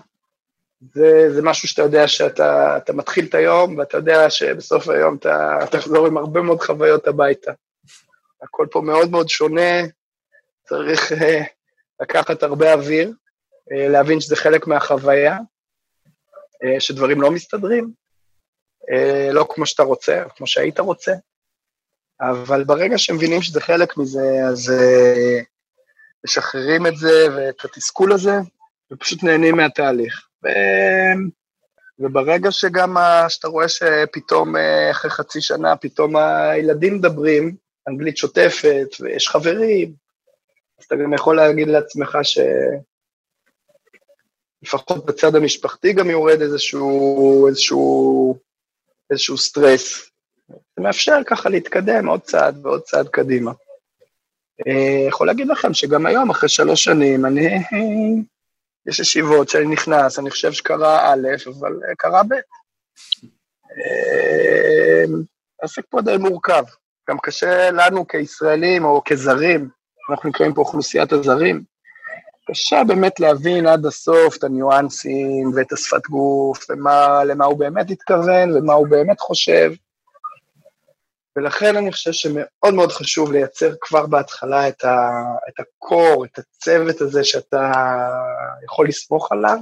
[0.93, 6.07] זה, זה משהו שאתה יודע שאתה מתחיל את היום, ואתה יודע שבסוף היום אתה תחזור
[6.07, 7.51] עם הרבה מאוד חוויות הביתה.
[8.41, 9.81] הכל פה מאוד מאוד שונה,
[10.63, 11.11] צריך
[12.01, 13.13] לקחת הרבה אוויר, אה,
[13.71, 15.37] להבין שזה חלק מהחוויה,
[16.63, 17.91] אה, שדברים לא מסתדרים,
[18.91, 21.13] אה, לא כמו שאתה רוצה, כמו שהיית רוצה,
[22.21, 24.73] אבל ברגע שמבינים שזה חלק מזה, אז
[26.25, 28.31] משחררים את זה ואת התסכול הזה,
[28.91, 30.27] ופשוט נהנים מהתהליך.
[30.43, 30.47] ו...
[31.99, 32.97] וברגע שגם,
[33.29, 34.55] שאתה רואה שפתאום
[34.91, 37.55] אחרי חצי שנה, פתאום הילדים מדברים
[37.87, 39.93] אנגלית שוטפת, ויש חברים,
[40.79, 42.39] אז אתה גם יכול להגיד לעצמך ש...
[44.63, 48.39] לפחות בצד המשפחתי גם יורד איזשהו, איזשהו
[49.11, 50.09] איזשהו סטרס.
[50.49, 53.51] זה מאפשר ככה להתקדם עוד צעד ועוד צעד קדימה.
[54.67, 57.47] אה, יכול להגיד לכם שגם היום, אחרי שלוש שנים, אני...
[58.87, 62.33] יש ישיבות שאני נכנס, אני חושב שקרה א', אבל אה, קרה ב'.
[65.61, 66.63] העסק פה די מורכב.
[67.09, 69.69] גם קשה לנו כישראלים או כזרים,
[70.09, 71.63] אנחנו נקראים פה אוכלוסיית הזרים,
[72.51, 78.73] קשה באמת להבין עד הסוף את הניואנסים ואת השפת גוף, ולמה הוא באמת התכוון ומה
[78.73, 79.71] הוא באמת חושב.
[81.35, 87.01] ולכן אני חושב שמאוד מאוד חשוב לייצר כבר בהתחלה את, ה, את הקור, את הצוות
[87.01, 87.71] הזה שאתה
[88.63, 89.57] יכול לסמוך עליו,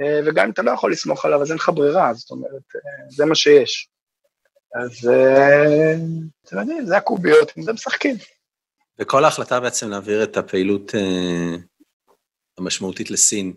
[0.00, 3.10] אה, וגם אם אתה לא יכול לסמוך עליו, אז אין לך ברירה, זאת אומרת, אה,
[3.10, 3.88] זה מה שיש.
[4.74, 5.94] אז אה,
[6.46, 8.16] אתם יודעים, זה הקוביות, עם זה משחקים.
[8.98, 10.94] וכל ההחלטה בעצם להעביר את הפעילות
[12.58, 13.52] המשמעותית לסין,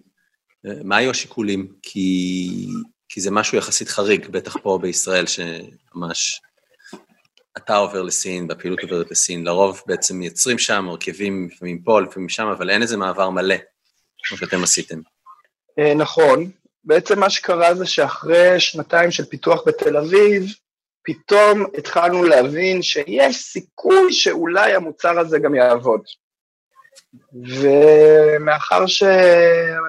[0.83, 1.67] מה היו השיקולים?
[1.81, 2.47] כי,
[3.09, 6.41] כי זה משהו יחסית חריג, בטח פה בישראל, שממש
[7.57, 9.43] אתה עובר לסין, והפעילות עוברת לסין.
[9.43, 13.55] לרוב בעצם מייצרים שם, מרכיבים לפעמים פה, לפעמים שם, אבל אין איזה מעבר מלא,
[14.23, 14.99] כמו שאתם עשיתם.
[15.95, 16.51] נכון.
[16.83, 20.43] בעצם מה שקרה זה שאחרי שנתיים של פיתוח בתל אביב,
[21.03, 26.01] פתאום התחלנו להבין שיש סיכוי שאולי המוצר הזה גם יעבוד.
[27.33, 29.03] ומאחר ש...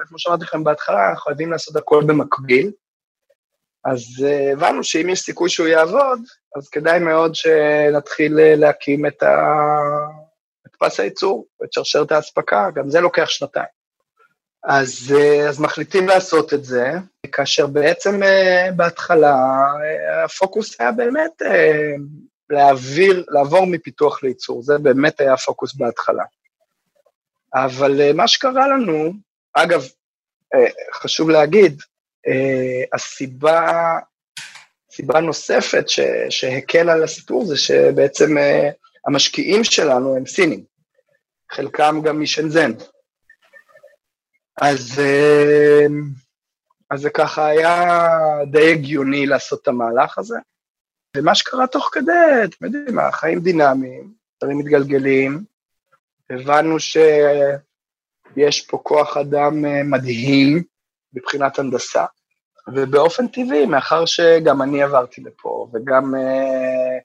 [0.07, 2.71] כמו שאמרתי לכם בהתחלה, אנחנו חייבים לעשות הכל במקביל,
[3.85, 6.19] אז uh, הבנו שאם יש סיכוי שהוא יעבוד,
[6.55, 9.53] אז כדאי מאוד שנתחיל uh, להקים את, ה...
[10.67, 13.65] את פס הייצור, את שרשרת האספקה, גם זה לוקח שנתיים.
[14.63, 16.91] אז, uh, אז מחליטים לעשות את זה,
[17.31, 18.21] כאשר בעצם
[18.75, 19.35] בהתחלה
[20.25, 21.41] הפוקוס היה באמת
[22.49, 26.23] להעביר, לעבור מפיתוח לייצור, זה באמת היה הפוקוס בהתחלה.
[27.65, 29.13] אבל uh, מה שקרה לנו,
[29.53, 29.81] אגב,
[30.55, 31.81] uh, חשוב להגיד,
[32.27, 33.99] uh, הסיבה,
[34.91, 38.35] סיבה נוספת ש, שהקל על הסיפור זה שבעצם
[39.07, 40.63] המשקיעים שלנו הם סינים,
[41.51, 42.71] חלקם גם משנזן.
[44.61, 45.01] אז,
[46.91, 47.87] אז זה ככה היה
[48.51, 50.37] די הגיוני לעשות את המהלך הזה.
[51.17, 55.43] ומה שקרה תוך כדי, אתם יודעים, החיים דינמיים, דברים מתגלגלים,
[56.29, 60.63] הבנו שיש פה כוח אדם אה, מדהים
[61.13, 62.05] מבחינת הנדסה,
[62.73, 67.01] ובאופן טבעי, מאחר שגם אני עברתי לפה, וגם uh,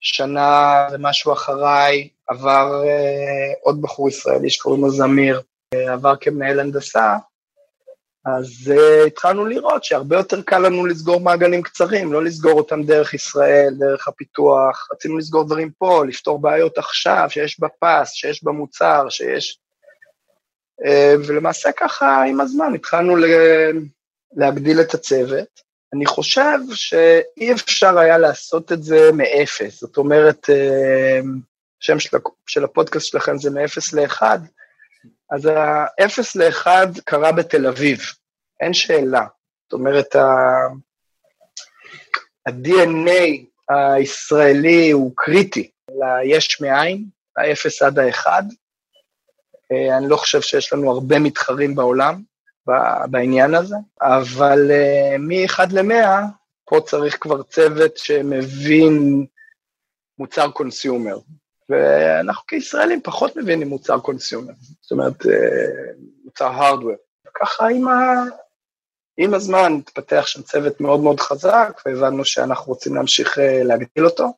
[0.00, 5.40] שנה ומשהו אחריי עבר uh, עוד בחור ישראלי שקוראים לו זמיר,
[5.74, 7.16] עבר כמנהל הנדסה,
[8.24, 13.14] אז uh, התחלנו לראות שהרבה יותר קל לנו לסגור מעגלים קצרים, לא לסגור אותם דרך
[13.14, 19.58] ישראל, דרך הפיתוח, רצינו לסגור דברים פה, לפתור בעיות עכשיו, שיש בפס, שיש במוצר, שיש...
[20.82, 23.24] Uh, ולמעשה ככה, עם הזמן, התחלנו ל...
[24.36, 25.70] להגדיל את הצוות.
[25.94, 31.26] אני חושב שאי אפשר היה לעשות את זה מאפס, זאת אומרת, uh,
[31.82, 34.38] השם של, של הפודקאסט שלכם זה מאפס לאחד,
[35.30, 36.66] אז ה-0 ל-1
[37.04, 38.00] קרה בתל אביב,
[38.60, 39.26] אין שאלה.
[39.64, 40.14] זאת אומרת,
[42.46, 47.04] ה-DNA הישראלי הוא קריטי ליש מאין,
[47.36, 48.26] ה-0 עד ה-1.
[49.72, 52.22] אה, אני לא חושב שיש לנו הרבה מתחרים בעולם
[53.10, 56.24] בעניין הזה, אבל אה, מ-1 ל-100,
[56.64, 59.26] פה צריך כבר צוות שמבין
[60.18, 61.18] מוצר consumer.
[61.70, 65.92] ואנחנו כישראלים פחות מבינים מוצר consumer, זאת אומרת, אה,
[66.24, 66.94] מוצר hardware.
[67.34, 68.24] ככה עם, ה...
[69.16, 74.32] עם הזמן התפתח שם צוות מאוד מאוד חזק, והבנו שאנחנו רוצים להמשיך אה, להגדיל אותו.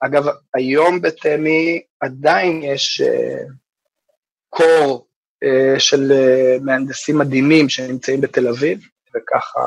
[0.00, 3.02] אגב, היום בטמי עדיין יש
[4.50, 5.06] core
[5.44, 6.12] uh, של
[6.60, 8.80] מהנדסים מדהימים שנמצאים בתל אביב,
[9.14, 9.60] וככה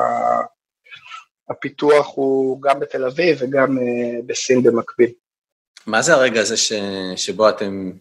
[1.50, 3.78] הפיתוח הוא גם בתל אביב וגם
[4.26, 5.12] בסין במקביל.
[5.86, 6.72] מה זה הרגע הזה ש...
[7.16, 7.92] שבו אתם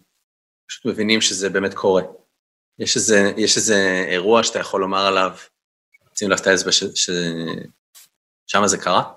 [0.67, 2.03] פשוט מבינים שזה באמת קורה?
[2.79, 5.31] יש איזה, יש איזה אירוע שאתה יכול לומר עליו,
[6.15, 6.83] שים לך את האצבע ש...
[6.95, 7.09] ש...
[8.65, 9.13] זה קרה?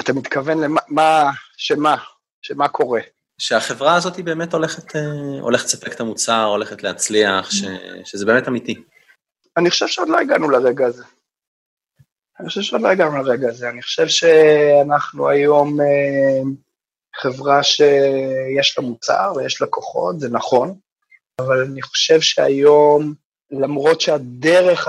[0.00, 1.96] אתה מתכוון למה, מה, שמה,
[2.42, 3.00] שמה קורה?
[3.38, 7.64] שהחברה הזאת היא באמת הולכת, אה, הולכת לספק את המוצר, הולכת להצליח, ש...
[8.04, 8.82] שזה באמת אמיתי.
[9.56, 11.04] אני חושב שעוד לא הגענו לרגע הזה.
[12.40, 13.68] אני חושב שעוד לא הגענו לרגע הזה.
[13.68, 15.80] אני חושב שאנחנו היום...
[15.80, 16.63] אה,
[17.14, 20.74] חברה שיש לה מוצר ויש לה כוחות, זה נכון,
[21.40, 23.14] אבל אני חושב שהיום,
[23.50, 24.88] למרות שהדרך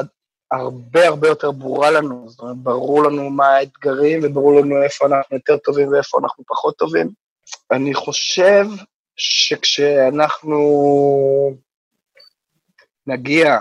[0.51, 5.37] הרבה הרבה יותר ברורה לנו, זאת אומרת, ברור לנו מה האתגרים וברור לנו איפה אנחנו
[5.37, 7.09] יותר טובים ואיפה אנחנו פחות טובים,
[7.71, 8.65] אני חושב
[9.15, 10.59] שכשאנחנו
[13.07, 13.59] נגיע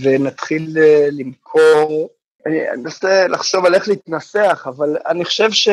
[0.00, 0.76] ונתחיל
[1.10, 2.08] למכור
[2.46, 5.68] אני אנסה לחשוב על איך להתנסח, אבל אני חושב ש...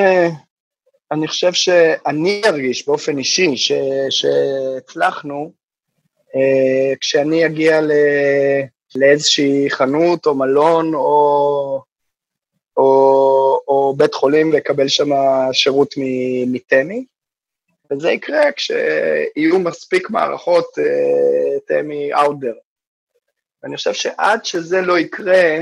[1.14, 3.54] אני חושב שאני ארגיש באופן אישי.
[4.10, 5.52] שהצלחנו,
[6.36, 7.92] אה, כשאני אגיע ל...
[8.96, 11.82] לאיזושהי חנות או מלון או,
[12.78, 15.10] או, או בית חולים ואקבל שם
[15.52, 15.94] שירות
[16.48, 17.06] מתמי,
[17.92, 22.54] וזה יקרה כשיהיו מספיק מערכות uh, תמי אאוטדר.
[23.64, 25.58] ואני חושב שעד שזה לא יקרה,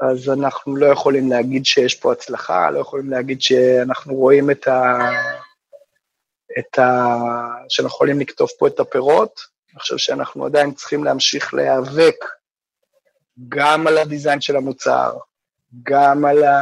[0.00, 4.98] אז אנחנו לא יכולים להגיד שיש פה הצלחה, לא יכולים להגיד שאנחנו רואים את ה...
[6.58, 7.14] את ה...
[7.68, 9.40] שאנחנו יכולים לקטוף פה את הפירות.
[9.72, 12.14] אני חושב שאנחנו עדיין צריכים להמשיך להיאבק
[13.48, 15.18] גם על הדיזיין של המוצר,
[15.82, 16.58] גם על, ה...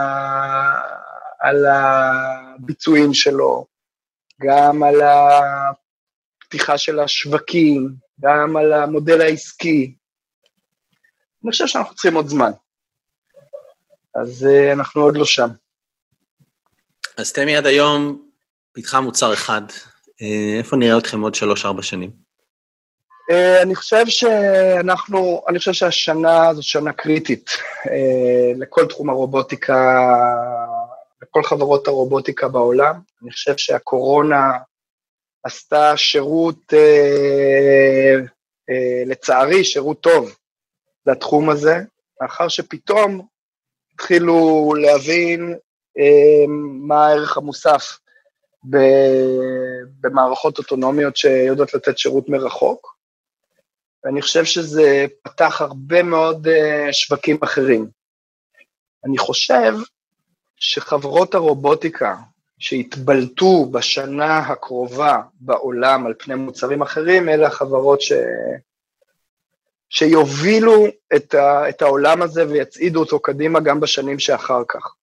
[1.40, 3.66] על הביצועים שלו,
[4.40, 5.00] גם על
[6.42, 9.94] הפתיחה של השווקים, גם על המודל העסקי.
[11.44, 12.50] אני חושב שאנחנו צריכים עוד זמן.
[14.14, 15.48] אז uh, אנחנו עוד לא שם.
[17.16, 18.28] אז תמי עד היום
[18.72, 22.10] פיתחה מוצר אחד, uh, איפה נראה אתכם עוד שלוש-ארבע שנים?
[23.30, 27.50] Uh, אני חושב שאנחנו, אני חושב שהשנה זו שנה קריטית
[28.56, 29.98] לכל תחום הרובוטיקה,
[31.22, 32.94] לכל חברות הרובוטיקה בעולם.
[33.22, 34.50] אני חושב שהקורונה
[35.44, 36.72] עשתה שירות,
[39.06, 40.34] לצערי, שירות טוב
[41.06, 41.76] לתחום הזה,
[42.22, 43.26] מאחר שפתאום
[44.02, 45.54] התחילו להבין
[45.98, 46.44] אה,
[46.88, 47.98] מה הערך המוסף
[50.00, 52.96] במערכות אוטונומיות שיודעות לתת שירות מרחוק,
[54.04, 57.88] ואני חושב שזה פתח הרבה מאוד אה, שווקים אחרים.
[59.04, 59.72] אני חושב
[60.56, 62.16] שחברות הרובוטיקה
[62.58, 68.12] שהתבלטו בשנה הקרובה בעולם על פני מוצרים אחרים, אלה החברות ש...
[69.92, 70.86] שיובילו
[71.16, 74.94] את, ה, את העולם הזה ויצעידו אותו קדימה גם בשנים שאחר כך.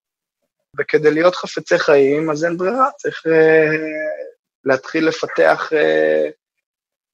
[0.79, 3.29] וכדי להיות חפצי חיים, אז אין ברירה, צריך uh,
[4.65, 5.75] להתחיל לפתח uh,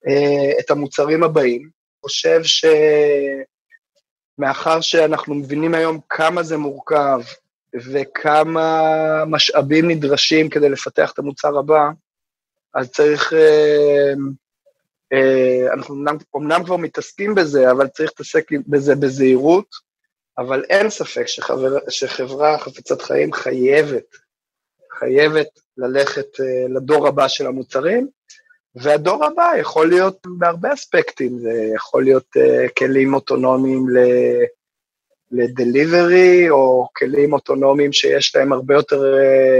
[0.08, 1.62] uh, את המוצרים הבאים.
[1.62, 1.70] אני
[2.02, 2.40] חושב
[4.38, 7.20] שמאחר שאנחנו מבינים היום כמה זה מורכב
[7.92, 8.82] וכמה
[9.26, 11.88] משאבים נדרשים כדי לפתח את המוצר הבא,
[12.74, 14.12] אז צריך אה,
[15.72, 19.66] אנחנו אמנם, אמנם כבר מתעסקים בזה, אבל צריך להתעסק בזה בזהירות,
[20.38, 24.06] אבל אין ספק שחבר, שחברה חפצת חיים חייבת,
[24.98, 28.08] חייבת ללכת אה, לדור הבא של המוצרים,
[28.74, 33.98] והדור הבא יכול להיות בהרבה אספקטים, זה יכול להיות uh, כלים אוטונומיים ל...
[35.30, 39.02] לדליברי, או כלים אוטונומיים שיש להם הרבה יותר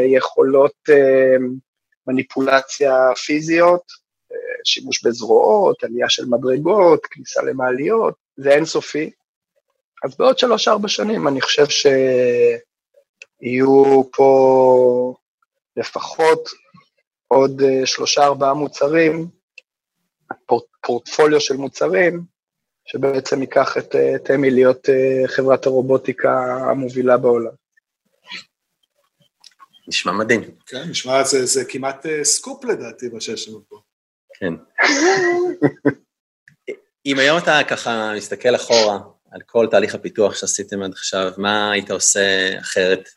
[0.06, 0.88] יכולות
[2.06, 3.82] מניפולציה פיזיות,
[4.66, 9.10] שימוש בזרועות, עלייה של מדרגות, כניסה למעליות, זה אינסופי.
[10.04, 11.66] אז בעוד שלוש-ארבע שנים אני חושב
[13.40, 15.14] שיהיו פה
[15.76, 16.48] לפחות
[17.28, 19.28] עוד אה, שלושה-ארבעה מוצרים,
[20.46, 22.22] פורט, פורטפוליו של מוצרים,
[22.84, 26.30] שבעצם ייקח את אה, תמי להיות אה, חברת הרובוטיקה
[26.70, 27.52] המובילה בעולם.
[29.88, 30.42] נשמע מדהים.
[30.66, 33.80] כן, נשמע, זה, זה כמעט סקופ לדעתי, מה שיש לנו פה.
[34.38, 34.54] כן.
[37.06, 38.98] אם היום אתה ככה מסתכל אחורה
[39.30, 43.08] על כל תהליך הפיתוח שעשיתם עד עכשיו, מה היית עושה אחרת?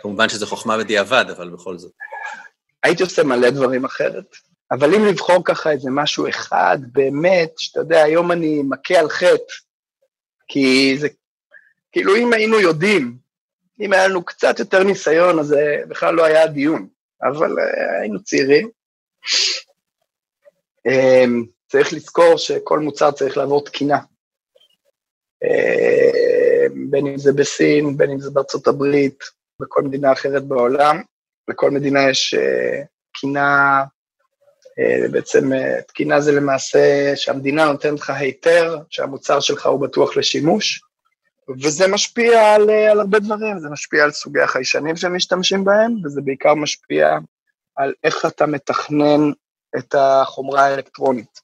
[0.00, 1.92] כמובן שזו חוכמה בדיעבד, אבל בכל זאת.
[2.82, 4.36] הייתי עושה מלא דברים אחרת,
[4.70, 9.54] אבל אם לבחור ככה איזה משהו אחד, באמת, שאתה יודע, היום אני מכה על חטא,
[10.48, 11.08] כי זה,
[11.92, 13.16] כאילו אם היינו יודעים,
[13.80, 16.88] אם היה לנו קצת יותר ניסיון, אז זה בכלל לא היה דיון,
[17.22, 18.70] אבל uh, היינו צעירים.
[20.86, 23.98] אמ, צריך לזכור שכל מוצר צריך לעבור תקינה.
[25.44, 29.24] אמ, בין אם זה בסין, בין אם זה בארצות הברית,
[29.60, 31.02] בכל מדינה אחרת בעולם.
[31.48, 32.82] לכל מדינה יש אה,
[33.12, 33.82] תקינה,
[34.78, 40.80] אה, בעצם אה, תקינה זה למעשה שהמדינה נותנת לך היתר, שהמוצר שלך הוא בטוח לשימוש,
[41.62, 46.54] וזה משפיע על, על הרבה דברים, זה משפיע על סוגי החיישנים שמשתמשים בהם, וזה בעיקר
[46.54, 47.18] משפיע
[47.76, 49.30] על איך אתה מתכנן
[49.76, 51.40] את החומרה האלקטרונית.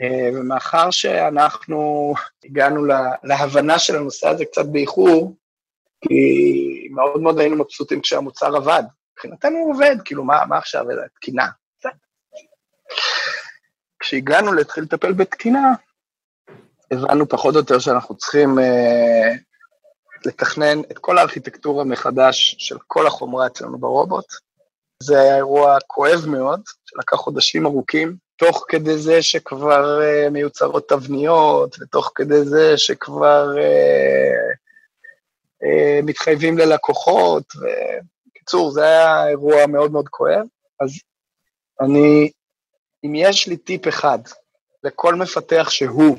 [0.00, 2.14] אה, ומאחר שאנחנו
[2.44, 2.84] הגענו
[3.24, 5.36] להבנה של הנושא הזה קצת באיחור,
[6.00, 8.82] כי מאוד מאוד היינו מבסוטים כשהמוצר עבד.
[9.12, 10.84] מבחינתנו הוא עובד, כאילו, מה, מה עכשיו,
[11.14, 11.46] תקינה?
[14.00, 15.72] כשהגענו להתחיל לטפל בתקינה,
[16.90, 19.32] הבנו פחות או יותר שאנחנו צריכים אה,
[20.26, 24.26] לתכנן את כל הארכיטקטורה מחדש של כל החומרה אצלנו ברובוט,
[25.02, 26.60] זה היה אירוע כואב מאוד,
[26.90, 34.56] שלקח חודשים ארוכים, תוך כדי זה שכבר uh, מיוצרות תבניות, ותוך כדי זה שכבר uh,
[35.62, 40.46] אה, מתחייבים ללקוחות, ובקיצור, זה היה אירוע מאוד מאוד כואב.
[40.80, 40.90] אז
[41.80, 42.30] אני,
[43.04, 44.18] אם יש לי טיפ אחד
[44.84, 46.18] לכל מפתח שהוא,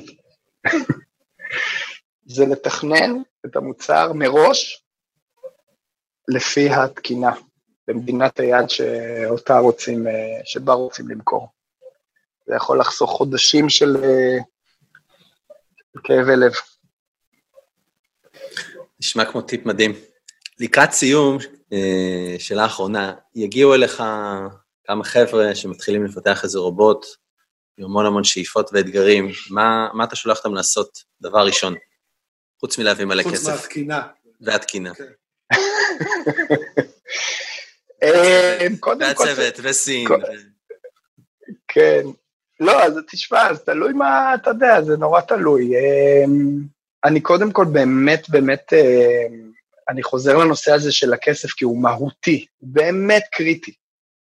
[2.34, 4.84] זה לתכנן את המוצר מראש
[6.28, 7.32] לפי התקינה
[7.88, 11.48] במדינת היעד שאותה רוצים, אה, שבה רוצים למכור.
[12.46, 14.38] זה יכול לחסוך חודשים של אה,
[16.04, 16.52] כאבי לב.
[19.00, 19.92] נשמע כמו טיפ מדהים.
[20.60, 21.38] לקראת סיום,
[21.72, 24.02] אה, שאלה אחרונה, יגיעו אליך
[24.84, 27.06] כמה חבר'ה שמתחילים לפתח איזה רובוט
[27.78, 31.74] עם המון המון שאיפות ואתגרים, מה, מה אתה שולח אותם לעשות דבר ראשון,
[32.60, 33.48] חוץ מלהביא מלא חוץ כסף?
[33.48, 34.02] מהתקינה.
[34.40, 34.92] והתקינה.
[34.94, 35.04] כן.
[38.02, 40.08] אה, קודם כל, והצוות, וסין.
[41.68, 42.02] כן.
[42.60, 45.72] לא, אז תשמע, אז תלוי מה, אתה יודע, זה נורא תלוי.
[45.76, 46.60] אמ,
[47.04, 49.50] אני קודם כל באמת, באמת, אמ,
[49.88, 53.74] אני חוזר לנושא הזה של הכסף, כי הוא מהותי, באמת קריטי.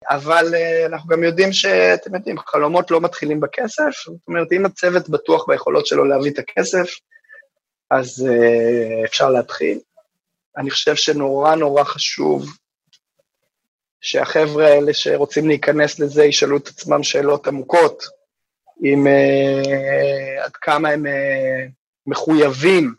[0.09, 5.09] אבל אה, אנחנו גם יודעים שאתם יודעים, חלומות לא מתחילים בכסף, זאת אומרת, אם הצוות
[5.09, 6.89] בטוח ביכולות שלו להביא את הכסף,
[7.91, 9.79] אז אה, אפשר להתחיל.
[10.57, 12.45] אני חושב שנורא נורא חשוב
[14.07, 18.03] שהחבר'ה האלה שרוצים להיכנס לזה ישאלו את עצמם שאלות עמוקות,
[18.83, 21.09] עם uh, עד כמה הם uh,
[22.05, 22.93] מחויבים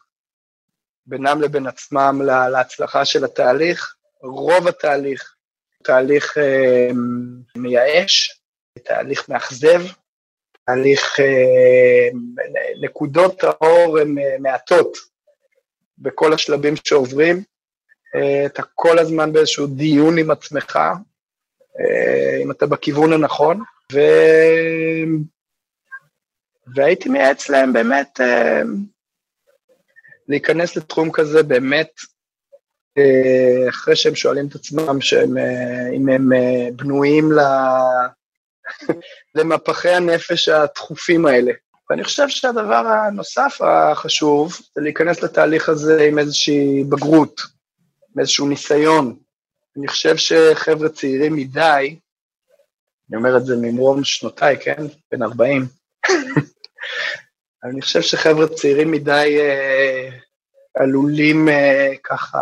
[1.06, 3.94] בינם לבין עצמם לה, להצלחה של התהליך.
[4.22, 5.34] רוב התהליך
[5.78, 6.94] הוא תהליך uh,
[7.56, 8.40] מייאש,
[8.84, 9.80] תהליך מאכזב,
[10.66, 12.16] תהליך, uh,
[12.82, 14.96] נקודות האור הן uh, מעטות
[15.98, 17.42] בכל השלבים שעוברים.
[18.16, 23.98] Uh, אתה כל הזמן באיזשהו דיון עם עצמך, uh, אם אתה בכיוון הנכון, ו...
[26.74, 28.66] והייתי מייעץ להם באמת uh,
[30.28, 31.90] להיכנס לתחום כזה באמת,
[33.68, 35.36] אחרי שהם שואלים את עצמם שהם,
[35.96, 36.30] אם הם
[36.76, 37.30] בנויים.
[39.34, 41.52] למפחי הנפש הדחופים האלה.
[41.90, 47.40] ואני חושב שהדבר הנוסף החשוב זה להיכנס לתהליך הזה עם איזושהי בגרות,
[48.18, 49.16] עם איזשהו ניסיון.
[49.78, 51.98] אני חושב שחבר'ה צעירים מדי,
[53.10, 54.82] אני אומר את זה ממרום שנותיי, כן?
[55.12, 55.66] בן 40,
[57.64, 60.08] אני חושב שחבר'ה צעירים מדי אה,
[60.74, 62.38] עלולים אה, ככה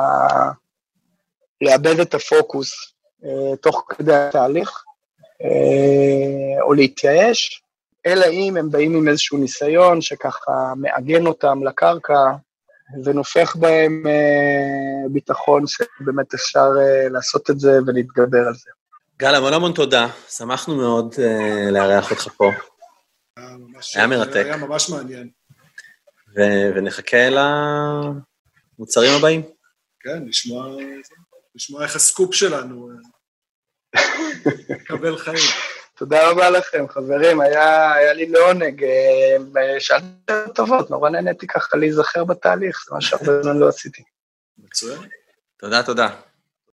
[1.60, 2.72] לאבד את הפוקוס
[3.24, 4.84] אה, תוך כדי התהליך,
[5.42, 7.62] אה, או להתייאש,
[8.06, 12.32] אלא אם הם באים עם איזשהו ניסיון שככה מעגן אותם לקרקע
[13.04, 18.70] ונופח בהם אה, ביטחון שבאמת אפשר אה, לעשות את זה ולהתגבר על זה.
[19.18, 21.20] גל, המון המון תודה, שמחנו מאוד uh,
[21.72, 22.50] לארח אותך פה,
[23.36, 24.42] היה ממש- היה מרתק.
[24.44, 25.30] היה ממש מעניין.
[26.36, 27.28] ו- ונחכה
[28.78, 29.42] למוצרים הבאים.
[30.00, 30.76] כן, לשמוע,
[31.54, 32.90] לשמוע איך הסקופ שלנו
[33.96, 34.00] אה,
[34.82, 35.36] מקבל חיים.
[35.96, 38.84] תודה רבה לכם, חברים, היה, היה לי לעונג.
[38.84, 44.02] אה, שאלתם שאלות טובות, נורא נהניתי ככה להיזכר בתהליך, זה מה שהרבה זמן לא עשיתי.
[44.58, 44.98] מצוין.
[45.56, 46.08] תודה, תודה.